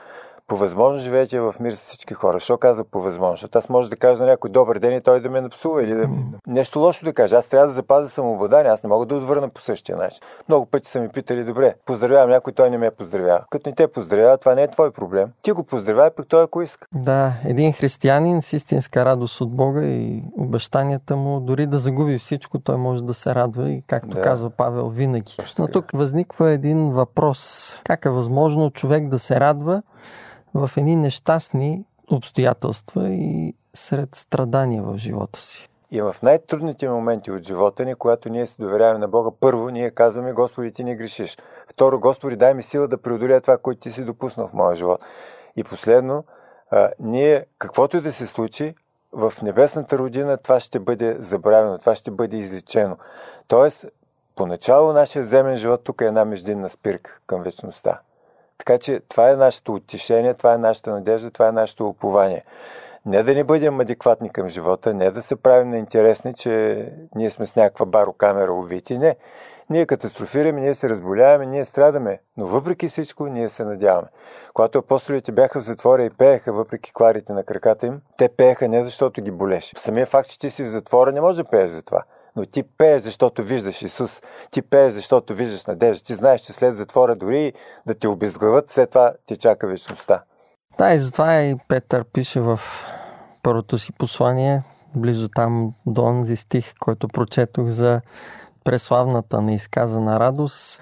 по 0.49 0.57
възможност 0.57 1.03
живеете 1.03 1.39
в 1.39 1.55
мир 1.59 1.71
с 1.71 1.83
всички 1.83 2.13
хора. 2.13 2.39
Що 2.39 2.57
казва 2.57 2.83
по 2.83 3.01
възможност? 3.01 3.55
Аз 3.55 3.69
може 3.69 3.89
да 3.89 3.95
кажа 3.95 4.23
на 4.23 4.29
някой 4.29 4.49
добър 4.49 4.79
ден 4.79 4.97
и 4.97 5.01
той 5.01 5.21
да 5.21 5.29
ме 5.29 5.41
напсува 5.41 5.83
или 5.83 5.95
да... 5.95 6.09
нещо 6.47 6.79
лошо 6.79 7.05
да 7.05 7.13
каже. 7.13 7.35
Аз 7.35 7.47
трябва 7.47 7.67
да 7.67 7.73
запазя 7.73 8.09
самообладание. 8.09 8.71
Аз 8.71 8.83
не 8.83 8.89
мога 8.89 9.05
да 9.05 9.15
отвърна 9.15 9.49
по 9.49 9.61
същия 9.61 9.97
начин. 9.97 10.19
Много 10.49 10.65
пъти 10.65 10.87
са 10.87 10.99
ми 10.99 11.09
питали, 11.09 11.43
добре, 11.43 11.73
поздравявам 11.85 12.29
някой, 12.29 12.53
той 12.53 12.69
не 12.69 12.77
ме 12.77 12.91
поздравява. 12.91 13.43
Като 13.49 13.69
не 13.69 13.75
те 13.75 13.87
поздравява, 13.87 14.37
това 14.37 14.55
не 14.55 14.63
е 14.63 14.67
твой 14.67 14.91
проблем. 14.91 15.29
Ти 15.41 15.51
го 15.51 15.63
поздравяй, 15.63 16.09
пък 16.09 16.27
той 16.27 16.43
ако 16.43 16.61
иска. 16.61 16.87
Да, 16.93 17.33
един 17.45 17.73
християнин 17.73 18.41
с 18.41 18.53
истинска 18.53 19.05
радост 19.05 19.41
от 19.41 19.51
Бога 19.51 19.81
и 19.81 20.23
обещанията 20.37 21.15
му, 21.15 21.39
дори 21.39 21.65
да 21.65 21.79
загуби 21.79 22.17
всичко, 22.17 22.59
той 22.59 22.77
може 22.77 23.03
да 23.03 23.13
се 23.13 23.35
радва 23.35 23.71
и, 23.71 23.83
както 23.87 24.15
да. 24.15 24.21
казва 24.21 24.49
Павел, 24.49 24.89
винаги. 24.89 25.37
Но 25.59 25.67
тук 25.67 25.91
възниква 25.93 26.51
един 26.51 26.89
въпрос. 26.89 27.73
Как 27.83 28.05
е 28.05 28.09
възможно 28.09 28.71
човек 28.71 29.07
да 29.07 29.19
се 29.19 29.39
радва 29.39 29.81
в 30.53 30.69
едни 30.77 30.95
нещастни 30.95 31.85
обстоятелства 32.11 33.09
и 33.09 33.53
сред 33.73 34.15
страдания 34.15 34.83
в 34.83 34.97
живота 34.97 35.41
си. 35.41 35.69
И 35.91 36.01
в 36.01 36.15
най-трудните 36.23 36.89
моменти 36.89 37.31
от 37.31 37.47
живота 37.47 37.85
ни, 37.85 37.95
когато 37.95 38.29
ние 38.29 38.45
се 38.45 38.55
доверяваме 38.59 38.99
на 38.99 39.07
Бога, 39.07 39.29
първо 39.39 39.69
ние 39.69 39.91
казваме, 39.91 40.33
Господи, 40.33 40.71
ти 40.71 40.83
не 40.83 40.95
грешиш. 40.95 41.37
Второ, 41.67 41.99
Господи, 41.99 42.35
дай 42.35 42.53
ми 42.53 42.63
сила 42.63 42.87
да 42.87 42.97
преодоля 42.97 43.41
това, 43.41 43.57
което 43.57 43.81
ти 43.81 43.91
си 43.91 44.05
допуснал 44.05 44.47
в 44.47 44.53
моя 44.53 44.75
живот. 44.75 45.01
И 45.55 45.63
последно, 45.63 46.23
а, 46.71 46.91
ние, 46.99 47.45
каквото 47.57 47.97
и 47.97 48.01
да 48.01 48.13
се 48.13 48.27
случи, 48.27 48.75
в 49.11 49.33
небесната 49.41 49.97
родина 49.97 50.37
това 50.37 50.59
ще 50.59 50.79
бъде 50.79 51.15
забравено, 51.19 51.77
това 51.77 51.95
ще 51.95 52.11
бъде 52.11 52.37
излечено. 52.37 52.97
Тоест, 53.47 53.85
поначало 54.35 54.93
нашия 54.93 55.23
земен 55.23 55.57
живот 55.57 55.83
тук 55.83 56.01
е 56.01 56.05
една 56.05 56.25
междинна 56.25 56.69
спирка 56.69 57.19
към 57.27 57.43
вечността. 57.43 57.99
Така 58.59 58.77
че 58.77 58.99
това 59.09 59.29
е 59.29 59.35
нашето 59.35 59.73
утешение, 59.73 60.33
това 60.33 60.53
е 60.53 60.57
нашата 60.57 60.91
надежда, 60.91 61.31
това 61.31 61.47
е 61.47 61.51
нашето 61.51 61.87
упование. 61.87 62.43
Не 63.05 63.23
да 63.23 63.33
не 63.33 63.43
бъдем 63.43 63.79
адекватни 63.79 64.29
към 64.29 64.49
живота, 64.49 64.93
не 64.93 65.11
да 65.11 65.21
се 65.21 65.35
правим 65.35 65.69
на 65.69 65.77
интересни, 65.77 66.33
че 66.33 66.85
ние 67.15 67.29
сме 67.29 67.47
с 67.47 67.55
някаква 67.55 67.85
барокамера 67.85 68.53
увити. 68.53 68.97
Не. 68.97 69.15
Ние 69.69 69.85
катастрофираме, 69.85 70.61
ние 70.61 70.75
се 70.75 70.89
разболяваме, 70.89 71.45
ние 71.45 71.65
страдаме, 71.65 72.19
но 72.37 72.45
въпреки 72.45 72.87
всичко 72.87 73.27
ние 73.27 73.49
се 73.49 73.63
надяваме. 73.63 74.07
Когато 74.53 74.77
апостолите 74.77 75.31
бяха 75.31 75.59
в 75.59 75.63
затвора 75.63 76.03
и 76.03 76.09
пееха 76.09 76.53
въпреки 76.53 76.93
кларите 76.93 77.33
на 77.33 77.43
краката 77.43 77.85
им, 77.85 78.01
те 78.17 78.29
пееха 78.29 78.67
не 78.67 78.83
защото 78.83 79.21
ги 79.21 79.31
болеше. 79.31 79.77
Самия 79.77 80.05
факт, 80.05 80.29
че 80.29 80.39
ти 80.39 80.49
си 80.49 80.63
в 80.63 80.67
затвора, 80.67 81.11
не 81.11 81.21
може 81.21 81.43
да 81.43 81.49
пееш 81.49 81.69
за 81.69 81.81
това 81.81 82.03
но 82.35 82.45
ти 82.45 82.63
пееш, 82.63 83.01
защото 83.01 83.43
виждаш 83.43 83.81
Исус. 83.81 84.21
Ти 84.51 84.61
пееш, 84.61 84.93
защото 84.93 85.33
виждаш 85.33 85.65
надежда. 85.65 86.05
Ти 86.05 86.15
знаеш, 86.15 86.41
че 86.41 86.53
след 86.53 86.75
затвора 86.75 87.15
дори 87.15 87.53
да 87.85 87.93
те 87.93 88.07
обезглават, 88.07 88.71
след 88.71 88.89
това 88.89 89.13
ти 89.25 89.37
чака 89.37 89.67
вечността. 89.67 90.23
Да, 90.77 90.93
и 90.93 90.99
затова 90.99 91.41
и 91.41 91.55
Петър 91.67 92.03
пише 92.03 92.41
в 92.41 92.59
първото 93.43 93.79
си 93.79 93.91
послание, 93.91 94.63
близо 94.95 95.29
там 95.29 95.73
до 95.85 96.03
онзи 96.03 96.35
стих, 96.35 96.73
който 96.79 97.07
прочетох 97.07 97.67
за 97.67 98.01
преславната 98.63 99.41
неизказана 99.41 100.19
радост, 100.19 100.81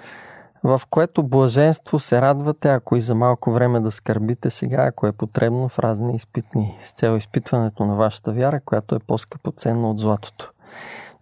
в 0.64 0.82
което 0.90 1.24
блаженство 1.24 2.00
се 2.00 2.22
радвате, 2.22 2.70
ако 2.70 2.96
и 2.96 3.02
за 3.02 3.16
малко 3.16 3.52
време 3.52 3.80
да 3.80 3.92
скърбите 3.92 4.50
сега, 4.50 4.84
ако 4.88 5.08
е 5.08 5.12
потребно 5.12 5.70
в 5.70 5.80
разни 5.80 6.16
изпитни, 6.16 6.78
с 6.82 6.92
цел 6.92 7.18
изпитването 7.18 7.86
на 7.86 7.96
вашата 7.96 8.32
вяра, 8.32 8.62
която 8.66 8.96
е 8.96 9.00
по-скъпо 9.00 9.52
ценно 9.52 9.92
от 9.92 10.00
златото. 10.00 10.52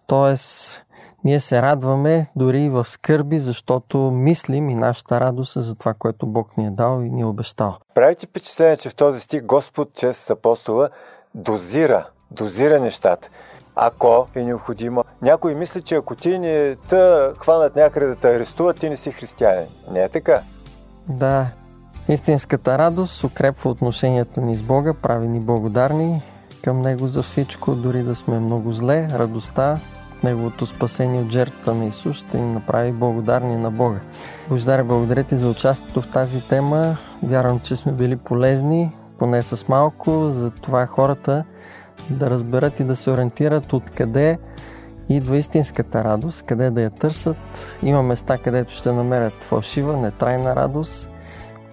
Тоест, 0.08 0.82
ние 1.24 1.40
се 1.40 1.62
радваме 1.62 2.28
дори 2.36 2.62
и 2.62 2.70
в 2.70 2.86
скърби, 2.86 3.40
защото 3.40 3.98
мислим 3.98 4.70
и 4.70 4.76
нашата 4.76 5.20
радост 5.20 5.56
е 5.56 5.62
за 5.62 5.76
това, 5.76 5.94
което 5.94 6.28
Бог 6.28 6.58
ни 6.58 6.68
е 6.68 6.72
дал 6.72 7.02
и 7.02 7.10
ни 7.10 7.22
е 7.22 7.26
обещал. 7.26 7.78
Правите 7.96 8.26
впечатление, 8.26 8.78
че 8.78 8.90
в 8.90 8.96
този 8.96 9.20
стих 9.20 9.44
Господ 9.44 9.94
чрез 9.94 10.30
апостола 10.30 10.90
дозира, 11.36 12.08
дозира 12.32 12.80
нещата. 12.80 13.30
Ако 13.76 14.28
е 14.36 14.44
необходимо. 14.44 15.04
Някой 15.22 15.56
мисли, 15.56 15.82
че 15.82 15.96
ако 15.96 16.16
ти 16.16 16.40
не 16.40 16.76
те 16.90 17.30
хванат 17.40 17.76
някъде 17.76 18.06
да 18.06 18.16
те 18.16 18.36
арестуват, 18.36 18.80
ти 18.80 18.90
не 18.90 18.98
си 18.98 19.12
християнин. 19.12 19.68
Не 19.92 20.04
е 20.04 20.10
така. 20.10 20.42
Да. 21.08 21.48
Истинската 22.10 22.78
радост 22.78 23.24
укрепва 23.24 23.70
отношенията 23.70 24.42
ни 24.42 24.58
с 24.58 24.62
Бога, 24.62 24.94
прави 24.94 25.28
ни 25.28 25.40
благодарни 25.40 26.22
към 26.64 26.82
Него 26.82 27.08
за 27.08 27.24
всичко, 27.24 27.76
дори 27.76 28.04
да 28.04 28.16
сме 28.16 28.40
много 28.40 28.74
зле. 28.74 29.08
Радостта, 29.12 29.80
Неговото 30.26 30.66
спасение 30.66 31.22
от 31.22 31.32
жертвата 31.32 31.76
на 31.76 31.86
Исус 31.86 32.18
ще 32.18 32.38
ни 32.38 32.54
направи 32.54 32.92
благодарни 32.92 33.56
на 33.56 33.72
Бога. 33.72 34.00
Бождаре, 34.50 34.84
благодаря 34.84 35.24
ти 35.24 35.38
за 35.38 35.50
участието 35.50 36.02
в 36.02 36.12
тази 36.12 36.48
тема. 36.48 36.98
Вярвам, 37.24 37.60
че 37.60 37.76
сме 37.76 37.92
били 37.92 38.16
полезни, 38.16 38.92
поне 39.20 39.44
с 39.44 39.68
малко, 39.68 40.32
за 40.32 40.50
това 40.52 40.86
хората 40.86 41.44
да 42.10 42.30
разберат 42.30 42.80
и 42.80 42.84
да 42.84 42.96
се 42.96 43.12
ориентират 43.12 43.74
откъде 43.74 44.38
идва 45.10 45.38
истинската 45.38 46.04
радост, 46.04 46.44
къде 46.44 46.70
да 46.70 46.82
я 46.82 46.90
търсят. 46.90 47.78
Има 47.84 48.04
места, 48.04 48.38
където 48.38 48.74
ще 48.74 48.92
намерят 48.92 49.44
фалшива, 49.44 49.98
нетрайна 49.98 50.56
радост. 50.56 51.10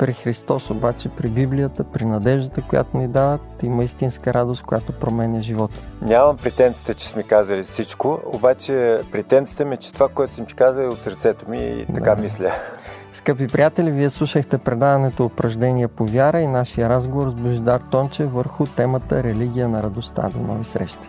При 0.03 0.12
Христос 0.12 0.71
обаче, 0.71 1.09
при 1.09 1.29
Библията, 1.29 1.85
при 1.85 2.05
надеждата, 2.05 2.62
която 2.62 2.97
ни 2.97 3.09
дават, 3.09 3.62
има 3.62 3.85
истинска 3.85 4.35
радост, 4.35 4.62
която 4.62 4.93
променя 4.93 5.43
живота. 5.43 5.81
Нямам 6.01 6.37
претенцията, 6.37 6.95
че 6.95 7.09
сме 7.09 7.23
казали 7.23 7.62
всичко, 7.62 8.21
обаче 8.27 9.01
претенцията 9.12 9.65
ми 9.65 9.75
е, 9.75 9.77
че 9.77 9.93
това, 9.93 10.09
което 10.09 10.35
съм 10.35 10.47
ти 10.47 10.55
казал 10.55 10.83
е 10.83 10.87
от 10.87 10.99
сърцето 10.99 11.51
ми 11.51 11.59
и 11.59 11.87
така 11.95 12.15
да. 12.15 12.23
мисля. 12.23 12.53
Скъпи 13.12 13.47
приятели, 13.47 13.91
вие 13.91 14.11
слушахте 14.11 14.59
предаването 14.59 15.25
Упражнения 15.25 15.88
по 15.88 16.07
вяра 16.07 16.41
и 16.41 16.47
нашия 16.47 16.88
разговор 16.88 17.31
с 17.31 17.35
Бождар 17.35 17.81
Тонче 17.91 18.25
върху 18.25 18.65
темата 18.65 19.23
Религия 19.23 19.69
на 19.69 19.83
радостта. 19.83 20.29
До 20.29 20.38
нови 20.38 20.65
срещи! 20.65 21.09